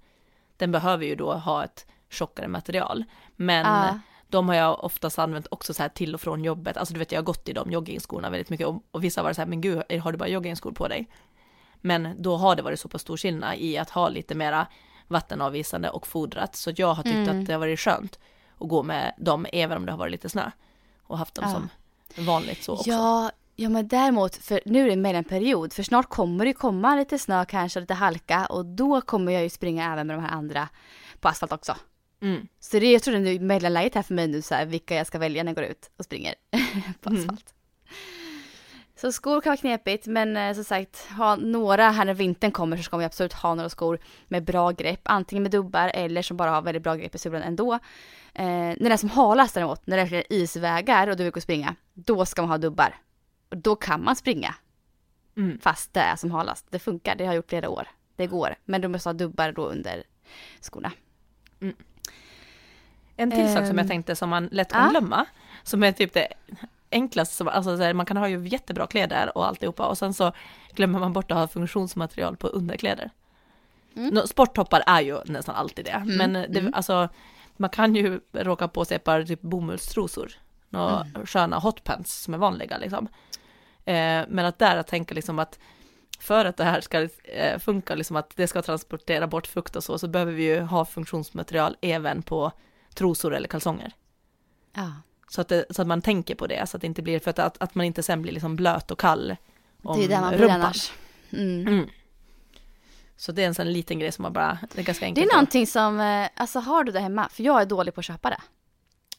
[0.58, 3.04] den behöver ju då ha ett tjockare material.
[3.36, 4.00] Men Ja.
[4.28, 6.78] de har jag oftast använt också så här till och från jobbet.
[6.78, 9.24] Alltså du vet jag har gått i de joggingskorna väldigt mycket och, och vissa har
[9.24, 11.08] varit så här, men gud, har du bara joggingskor på dig?
[11.82, 14.68] Men då har det varit så pass stor skillnad i att ha lite mera
[15.08, 16.56] vattenavvisande och fodrat.
[16.56, 17.40] Så jag har tyckt Mm.
[17.42, 18.20] att det har varit skönt
[18.60, 20.52] att gå med dem även om det har varit lite snö.
[21.04, 21.52] Och haft dem Ja.
[22.16, 22.90] som vanligt så också.
[22.90, 27.20] Ja, ja men däremot, för nu är det mellanperiod, för snart kommer det komma lite
[27.20, 30.70] snö kanske, lite halka och då kommer jag ju springa även med de här andra
[31.20, 31.76] på asfalt också.
[32.22, 32.48] Mm.
[32.60, 34.96] Så det är, jag tror det är mellanläget här för mig nu så här, vilka
[34.96, 36.36] jag ska välja när jag går ut och springer
[37.02, 37.38] på Mm.
[38.96, 42.78] Så skor kan vara knepigt, men eh, som sagt, ha några här när vintern kommer
[42.78, 46.38] så ska vi absolut ha några skor med bra grepp, antingen med dubbar eller som
[46.38, 47.74] bara har väldigt bra grepp i sulan ändå.
[48.34, 51.38] Eh, när det är som halast däremot, när det är isvägar och du vill gå
[51.38, 52.96] och springa, då ska man ha dubbar.
[53.50, 54.56] Och då kan man springa
[55.38, 55.60] Mm.
[55.60, 56.66] fast det är som halast.
[56.70, 57.88] Det funkar, det har jag gjort flera år.
[58.16, 60.04] Det går, men du måste ha dubbar då under
[60.62, 60.92] skorna.
[63.18, 65.26] En till sak som jag Ehm, tänkte som man lätt kan glömma,
[65.64, 66.28] som är typ det
[66.96, 70.14] enklaste, som, alltså så här, man kan ha ju jättebra kläder och alltihopa och sen
[70.14, 70.32] så
[70.74, 73.10] glömmer man bort att ha funktionsmaterial på underkläder.
[73.96, 74.28] Mm.
[74.28, 76.74] Sporttoppar är ju nästan alltid det, men det, mm.
[76.74, 77.10] alltså
[77.58, 80.32] man kan ju råka på sig ett par typ bomullstrosor,
[80.70, 81.26] några Mm.
[81.26, 83.08] sköna hotpants som är vanliga liksom.
[83.86, 85.60] Eh, men att där att tänka liksom att
[86.20, 89.84] för att det här ska eh, funka, liksom att det ska transportera bort fukt och
[89.84, 92.52] så, så behöver vi ju ha funktionsmaterial även på
[92.94, 93.94] trosor eller kalsonger.
[94.74, 94.92] Ja.
[95.28, 97.30] Så att, det, så att man tänker på det, så att det inte blir, för
[97.30, 99.36] att, att, att man inte sen blir liksom blöt och kall
[99.84, 100.92] om Det är där man blir annars.
[101.32, 101.68] Mm.
[101.68, 101.90] Mm.
[103.18, 105.26] Så det är en sån liten grej som man bara, det är ganska Det enkelt.
[105.26, 107.30] är att- någonting som, eh, alltså har du det hemma?
[107.30, 108.42] För jag är dålig på att köpa det.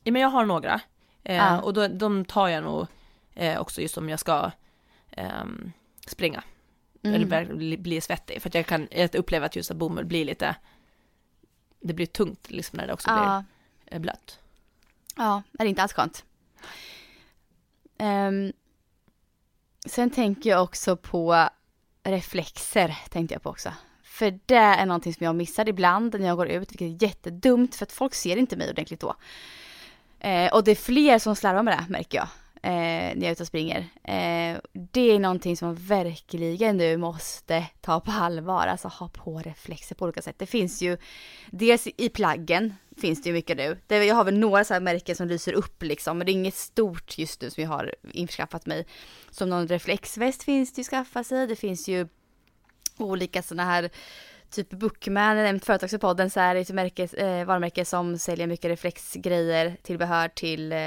[0.04, 0.80] Ja, men jag har några.
[1.24, 1.60] Eh, Ja.
[1.60, 2.86] Och då, de tar jag nog
[3.34, 4.50] eh, också just om jag ska
[5.10, 5.72] ehm,
[6.06, 6.42] springa.
[7.02, 7.14] Mm.
[7.32, 8.42] Eller bli, svettig.
[8.42, 10.56] För att jag kan jag upplever att just att bomull blir lite,
[11.80, 13.44] det blir tungt liksom när det också Ja,
[13.84, 14.38] blir eh, blött
[15.16, 16.24] ja, det är inte alls skönt.
[17.98, 18.52] Um,
[19.86, 21.48] sen tänker jag också på
[22.04, 23.72] reflexer, tänkte jag på också.
[24.02, 27.74] För det är någonting som jag missar ibland när jag går ut, vilket är jättedumt
[27.74, 29.14] för att folk ser inte mig ordentligt då.
[30.20, 32.28] Eh, och det är fler som slarvar med det märker jag.
[32.66, 33.78] Eh, när jag är ute och springer.
[34.04, 38.66] Eh, det är någonting som man verkligen nu måste ta på allvar.
[38.66, 40.38] Alltså ha på reflexer på olika sätt.
[40.38, 40.96] Det finns ju,
[41.50, 43.78] dels i plaggen finns det ju mycket nu.
[43.86, 46.18] Det, jag har väl några så här märken som lyser upp liksom.
[46.18, 48.86] Men det är inget stort just nu som jag har införskaffat mig.
[49.30, 51.46] Som någon reflexväst finns det ju att skaffa sig.
[51.46, 52.08] Det finns ju
[52.98, 53.90] olika sådana här
[54.50, 58.46] Typ Bookman, nämnt företags i podden, så är det ett märke, eh, varumärke som säljer
[58.46, 60.78] mycket reflexgrejer, tillbehör till, eh,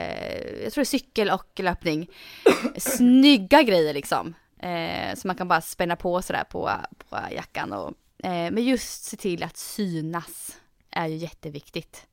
[0.64, 2.10] jag tror det är cykel och löpning.
[2.78, 4.34] Snygga grejer liksom.
[4.60, 6.72] Eh, som man kan bara spänna på sådär på,
[7.10, 7.74] på jackan.
[7.74, 7.88] Och,
[8.26, 10.58] eh, men just se till att synas
[10.92, 12.06] är ju jätteviktigt.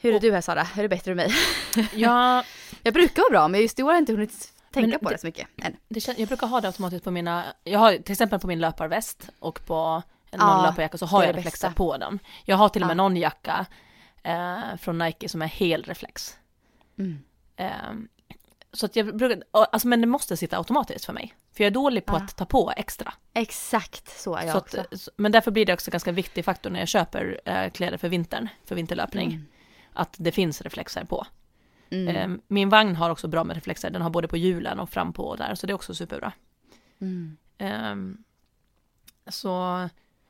[0.00, 0.66] Hur är Och- du här Sara?
[0.76, 1.32] Är du bättre än mig?
[1.94, 2.44] Ja,
[2.82, 5.14] Jag brukar vara bra men just i år har jag inte hunnit tänka på det-
[5.14, 5.76] det så mycket än.
[5.88, 9.28] det jag brukar ha det automatiskt på mina, jag har till exempel på min löparväst
[9.38, 10.02] och på
[10.32, 11.76] någon Ja, löparjacka så har jag reflexer bästa.
[11.76, 12.18] på dem.
[12.44, 13.02] Jag har till och med Ja.
[13.02, 13.66] någon jacka
[14.22, 16.36] eh, från Nike som är helreflex.
[16.98, 17.22] Mm.
[17.56, 17.70] Eh,
[18.72, 21.34] så att jag brukar, alltså men det måste sitta automatiskt för mig.
[21.56, 22.20] För jag är dålig på Ja.
[22.22, 23.14] att ta på extra.
[23.34, 24.80] Exakt så är jag Så också.
[24.80, 28.08] att, men därför blir det också ganska viktig faktor när jag köper eh, kläder för
[28.08, 29.28] vintern, för vinterlöpning.
[29.28, 29.46] Mm.
[29.92, 31.26] Att det finns reflexer på.
[31.90, 32.16] Mm.
[32.16, 35.12] Eh, min vagn har också bra med reflexer, den har både på hjulen och fram
[35.12, 36.32] på och där, så det är också superbra.
[37.00, 37.36] Mm.
[37.58, 38.24] Ehm,
[39.26, 39.88] så,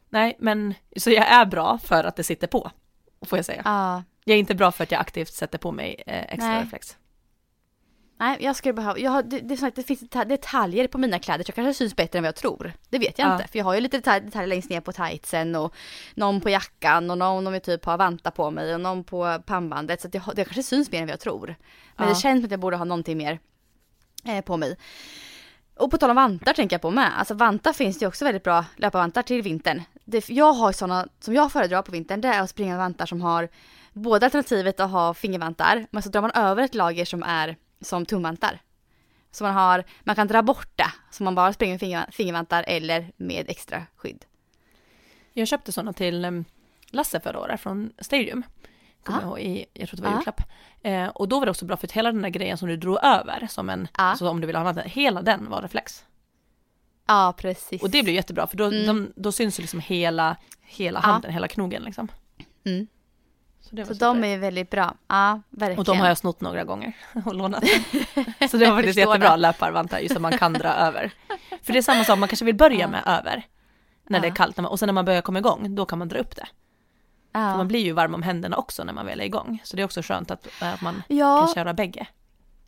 [0.08, 2.70] nej, men så jag är bra för att det sitter på,
[3.26, 3.62] får jag säga.
[3.64, 4.02] Ja.
[4.24, 6.64] Jag är inte bra för att jag aktivt sätter på mig eh, extra Nej.
[6.64, 6.96] reflex.
[8.20, 10.88] Nej, jag skulle behöva, jag har, det, det, är så att det finns deta- detaljer
[10.88, 12.72] på mina kläder så jag kanske syns bättre än vad jag tror.
[12.90, 13.32] Det vet jag Ja.
[13.36, 15.74] inte, för jag har ju lite detalj, detaljer längst ner på tightsen och
[16.14, 19.38] någon på jackan och någon om jag typ har vanta på mig och någon på
[19.46, 21.46] pannbandet så det, det kanske syns mer än vad jag tror.
[21.96, 22.14] Men Ja.
[22.14, 23.38] det känns som att jag borde ha någonting mer
[24.24, 24.76] eh, på mig.
[25.76, 27.18] Och på tal om vantar tänker jag på med.
[27.18, 29.82] Alltså vantar finns det ju också väldigt bra löparvantar till vintern.
[30.04, 33.06] Det, jag har sådana som jag föredrar på vintern det är att springa med vantar
[33.06, 33.48] som har
[33.92, 38.06] både alternativet att ha fingervantar men så drar man över ett lager som är som
[38.06, 38.60] tumvantar.
[39.30, 42.64] Så man har, man kan dra bort det så man bara springer med finger, fingervantar
[42.66, 44.24] eller med extra skydd.
[45.32, 46.44] Jag köpte sådana till em,
[46.90, 48.42] Lasse förra året från Stadium.
[49.04, 49.22] Kommer Ah.
[49.22, 50.14] jag ihåg i, jag tror det var Ah.
[50.14, 50.40] julklapp.
[50.82, 52.76] Eh, och då var det också bra för att hela den där grejen som du
[52.76, 54.02] drog över, som en, Ah.
[54.02, 56.04] alltså om du vill ha annat, hela den var reflex.
[57.06, 57.82] Ja, precis.
[57.82, 58.86] Och det blir jättebra för då, Mm.
[58.86, 61.06] de, då syns ju liksom hela, hela Ja.
[61.06, 62.08] handen, hela knogen liksom.
[62.64, 62.86] Mm.
[63.60, 64.06] Så, det var Så super.
[64.06, 64.94] de är väldigt bra.
[65.08, 65.78] Ja, verkligen.
[65.78, 66.92] Och de har jag snott några gånger
[67.26, 67.64] och lånat.
[68.50, 71.12] Så det var faktiskt jättebra löparvantar just att man kan dra över.
[71.62, 73.46] För det är samma sak, man kanske vill börja med över.
[74.08, 74.34] När det är Ja.
[74.34, 76.46] kallt och sen när man börjar komma igång, då kan man dra upp det.
[77.32, 77.56] För ja.
[77.56, 79.60] man blir ju varm om händerna också när man väl är igång.
[79.64, 82.06] Så det är också skönt att, att man ja, kan köra bägge.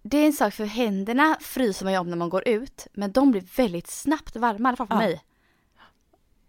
[0.02, 2.86] det är en sak för händerna fryser man ju om när man går ut.
[2.92, 4.98] Men de blir väldigt snabbt varma, i alla fall för Ja.
[4.98, 5.22] mig.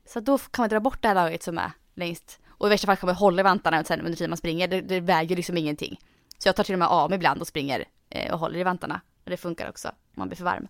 [0.08, 2.40] Så då kan man dra bort det här lagret som är längst.
[2.64, 4.68] Och i värsta fall kan man hålla i vantarna sen under tiden man springer.
[4.68, 6.00] Det, det väger liksom ingenting.
[6.38, 8.64] Så jag tar till och med av mig ibland och springer eh, och håller i
[8.64, 9.02] vantarna.
[9.24, 10.68] Och det funkar också om man blir för varm.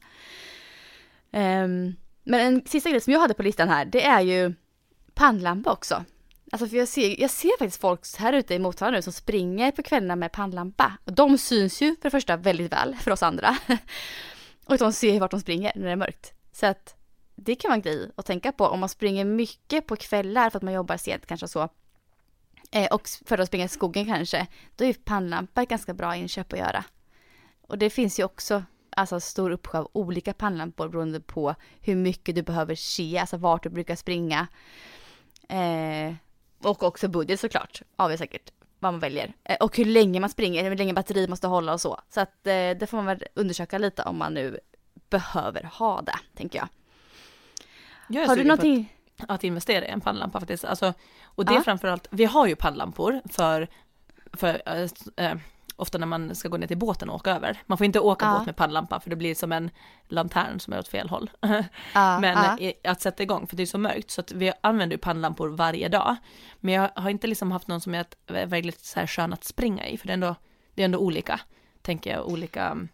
[1.32, 4.54] Um, men en sista grej som jag hade på listan här, det är ju
[5.14, 6.06] pannlampa också.
[6.52, 9.72] Alltså för jag ser, jag ser faktiskt folk här ute i Motala nu som springer
[9.72, 10.98] på kvällarna med pannlampa.
[11.06, 13.58] Och de syns ju för det första väldigt väl för oss andra.
[14.66, 16.34] och de ser ju vart de springer när det är mörkt.
[16.52, 16.96] Så att
[17.36, 20.58] det kan vara en grej att tänka på om man springer mycket på kvällar för
[20.58, 21.70] att man jobbar sent kanske så.
[22.74, 24.48] Eh, och för att springa i skogen kanske.
[24.76, 26.84] Då är pannlampa ett ganska bra inköp att göra.
[27.62, 32.36] Och det finns ju också alltså stor uppsjö av olika pannlampor beroende på hur mycket
[32.36, 34.48] du behöver se, alltså vart du brukar springa.
[35.50, 36.14] Eh,
[36.64, 39.34] och också budget såklart, avgör säkert vad man väljer.
[39.44, 42.00] Eh, och hur länge man springer, hur länge batteri måste hålla och så.
[42.10, 44.60] Så att eh, det får man väl undersöka lite om man nu
[45.10, 46.68] behöver ha det, tänker jag.
[48.08, 48.94] Jag Har du någonting?
[49.28, 50.66] Att, investera i en pannlampa faktiskt.
[50.66, 50.94] Alltså,
[51.24, 51.62] och det Ja.
[51.64, 53.68] framförallt, vi har ju pannlampor för,
[54.34, 55.38] för eh, eh,
[55.76, 57.62] ofta när man ska gå ner till båten och åka över.
[57.66, 58.38] Man får inte åka Ja.
[58.38, 59.70] båt med pannlampa för det blir som en
[60.08, 61.32] lantern som är åt fel håll.
[61.94, 62.58] Ja, Men ja.
[62.60, 65.50] i- att sätta igång, för det är så mörkt, så att vi använder ju pannlampor
[65.50, 66.16] varje dag.
[66.60, 68.06] Men jag har inte liksom haft någon som är
[68.46, 70.36] väldigt så här skön att springa i, för det är ändå,
[70.74, 71.40] det är ändå olika,
[71.82, 72.88] tänker jag, olika mm,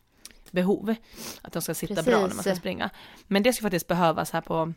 [0.52, 0.96] behov.
[1.42, 2.58] Att de ska sitta bra när man ska Precis.
[2.60, 2.90] springa.
[3.28, 4.74] Men det ska faktiskt behövas här på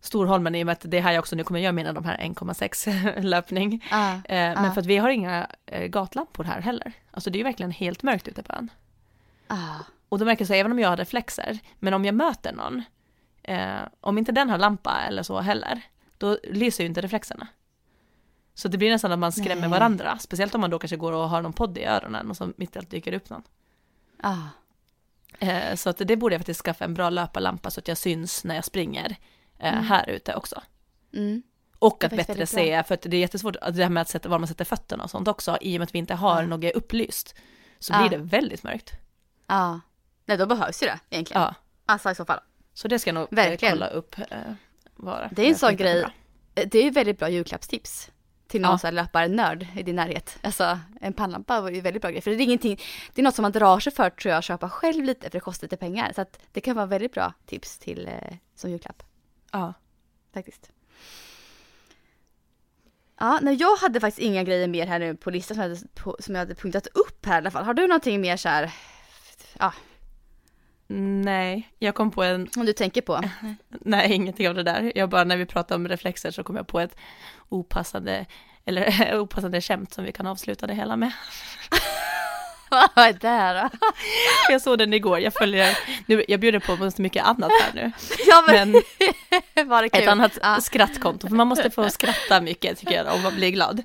[0.00, 2.04] Storholmen i och med att det är här jag också nu kommer göra mina de
[2.04, 3.86] här 1,6 löpning.
[3.90, 4.62] Ja, Eh.
[4.62, 6.92] Men för att vi har inga eh, gatlampor här heller.
[7.10, 8.70] Alltså det är ju verkligen helt mörkt ute på ön.
[9.48, 9.78] ja.
[10.08, 12.82] Och då verkar det så, även om jag har reflexer, men om jag möter någon,
[13.42, 15.82] eh, om inte den har lampa eller så heller,
[16.18, 17.46] då lyser ju inte reflexerna.
[18.54, 19.70] Så det blir nästan att man skrämmer Nej.
[19.70, 22.52] varandra, speciellt om man då kanske går och har någon podd i öronen och så
[22.56, 23.42] mitt i allt dyker upp någon.
[24.22, 24.48] ja.
[25.38, 28.44] Eh, så att det borde jag faktiskt skaffa en bra löparlampa så att jag syns
[28.44, 29.16] när jag springer
[29.60, 30.62] eh, här ute också.
[31.14, 31.42] Mm.
[31.78, 34.28] Och att bättre se, för att det är jättesvårt, att det här med att sätta,
[34.28, 36.46] var man sätter fötterna och sånt också, i och med att vi inte har Ja.
[36.48, 37.34] något upplyst,
[37.78, 38.92] så blir det väldigt mörkt.
[39.46, 39.80] ja.
[40.26, 41.42] Nej, då behövs ju det egentligen.
[41.42, 41.54] Ja,
[41.86, 42.40] Alltså i så fall.
[42.74, 43.72] så det ska jag nog eh, Verkligen.
[43.74, 44.18] kolla upp.
[44.18, 44.24] Eh,
[44.94, 46.00] vad Det är en sån grej.
[46.00, 46.12] bra.
[46.54, 48.10] Det är ju väldigt bra julklappstips.
[48.48, 48.90] Till någon Ja.
[48.90, 50.38] löparnörd i din närhet.
[50.42, 52.20] Alltså en pannlampa var ju väldigt bra grej.
[52.20, 52.80] För det är ingenting,
[53.14, 55.30] det är något som man drar sig för tror jag att köpa själv lite för
[55.30, 56.12] det kostar lite pengar.
[56.14, 58.14] Så att det kan vara väldigt bra tips till eh,
[58.54, 59.02] som julklapp
[59.50, 59.74] Ja.
[60.34, 60.70] faktiskt.
[63.18, 65.88] Ja, nej, jag hade faktiskt inga grejer mer här nu på listan som jag hade,
[65.94, 67.64] på, som jag hade punktat upp här i alla fall.
[67.64, 68.72] Har du någonting mer så här,
[69.58, 69.72] ja,
[70.92, 73.20] Nej, jag kom på en, som du tänker på?
[73.68, 74.92] nej ingenting av det där.
[74.94, 76.96] Jag bara när vi pratade om reflexer så kom jag på ett
[77.48, 78.26] opassande,
[78.64, 81.12] eller opassande skämt som vi kan avsluta det hela med.
[82.94, 83.70] Vad är det här då?
[84.52, 87.92] Jag såg den igår, jag följer, nu, jag bjuder på så mycket annat här nu.
[88.26, 88.82] Ja men,
[89.54, 90.02] Men var det kul?
[90.02, 90.60] ett annat Ja.
[90.60, 93.82] skrattkonto, för man måste få skratta mycket tycker jag om man blir glad.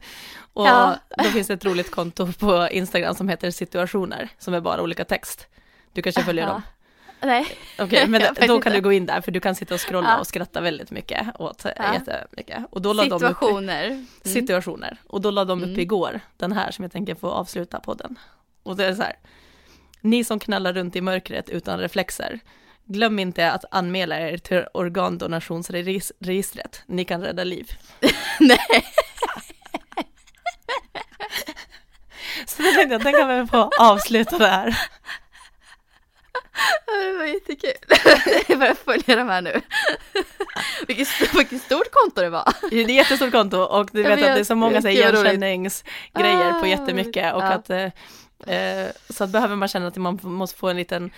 [0.53, 0.95] Och Ja.
[1.17, 5.05] då finns det ett roligt konto på Instagram som heter situationer, som är bara olika
[5.05, 5.47] text.
[5.93, 6.49] Du kanske följer Ja.
[6.51, 6.61] dem?
[7.21, 7.47] Nej.
[7.79, 8.69] Okej, men Jag vet då kan inte.
[8.69, 10.17] du gå in där för du kan sitta och scrolla Ja.
[10.19, 11.71] och skratta väldigt mycket åt Ja.
[11.77, 11.93] ja.
[11.93, 12.57] jättemycket.
[12.71, 13.85] Och då la de upp Situationer.
[13.85, 14.07] Mm.
[14.23, 14.97] situationer.
[15.07, 15.79] Och då la de upp Mm.
[15.79, 18.19] igår den här som jag tänker få avsluta podden.
[18.65, 19.15] Och det är så här.
[20.01, 22.39] Ni som knallar runt i mörkret utan reflexer.
[22.85, 26.83] Glöm inte att anmäla er till organdonationsregistret.
[26.85, 27.71] Ni kan rädda liv.
[28.39, 28.59] Nej.
[32.47, 34.77] Så jag tänkte att den kan vi få avsluta det här.
[36.85, 37.71] Det var jättekul.
[38.47, 39.61] Jag börjar följa de här nu.
[40.87, 42.53] Vilket, vilket stort konto det var.
[42.69, 46.51] Det är ett jättestort konto och du Jag vet att det är så många igenkänningsgrejer
[46.59, 47.47] på Ah, jättemycket och ja.
[47.47, 47.69] att
[48.45, 51.11] eh, så att behöver man känna att man måste få en liten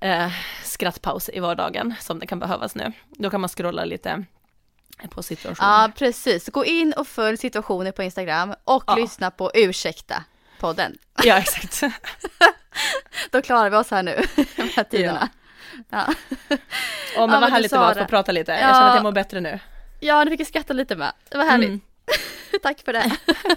[0.00, 0.32] eh,
[0.64, 2.92] skrattpaus i vardagen som det kan behövas nu.
[3.10, 4.24] Då kan man scrolla lite
[5.10, 5.70] på situationen.
[5.70, 6.48] Ja, precis.
[6.48, 8.94] Gå in och följ situationer på Instagram och Ja.
[8.94, 10.24] lyssna på Ursäkta
[10.60, 10.98] podden.
[11.24, 11.82] Ja, exakt.
[13.30, 14.22] Då klarar vi oss här nu,
[14.56, 15.28] de här tiderna.
[15.90, 16.14] Ja, Åh,
[16.48, 16.58] men
[17.16, 18.52] Ja, vad men härligt det var att få prata lite.
[18.52, 18.66] Jag Ja.
[18.74, 19.58] känner att jag mår bättre nu.
[20.00, 21.12] ja nu fick jag skratta lite med.
[21.28, 21.68] Det var härligt.
[21.68, 21.80] Mm.
[22.62, 23.10] Tack för det.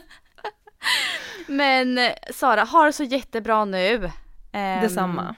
[1.47, 4.11] Men eh, Sara, ha det så jättebra nu.
[4.51, 5.35] Ehm, Detsamma.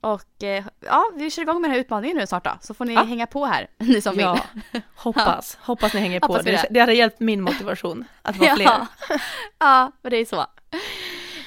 [0.00, 2.84] Och eh, ja, vi kör igång med den här utmaningen nu snart då, så får
[2.84, 3.02] ni Ja.
[3.02, 4.38] hänga på här, ni som Ja,
[4.72, 4.82] vill.
[4.96, 6.26] hoppas, hoppas ni hänger på.
[6.26, 6.80] Hoppas vi Det, det.
[6.80, 8.64] hade hjälpt min motivation att vara fler.
[8.64, 8.86] Ja.
[9.58, 10.46] ja, men det är så.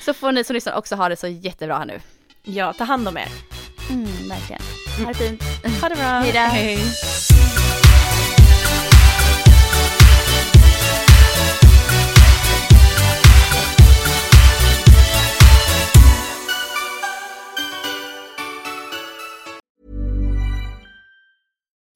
[0.01, 1.99] Så får ni som lyssnar också ha det så jättebra här nu.
[2.43, 3.27] Ja, ta hand om er.
[3.89, 4.61] Mm, verkligen.
[5.05, 5.43] Ha det fint.
[5.81, 6.03] Ha det bra.
[6.05, 6.39] Hej då.
[6.39, 6.77] Hej.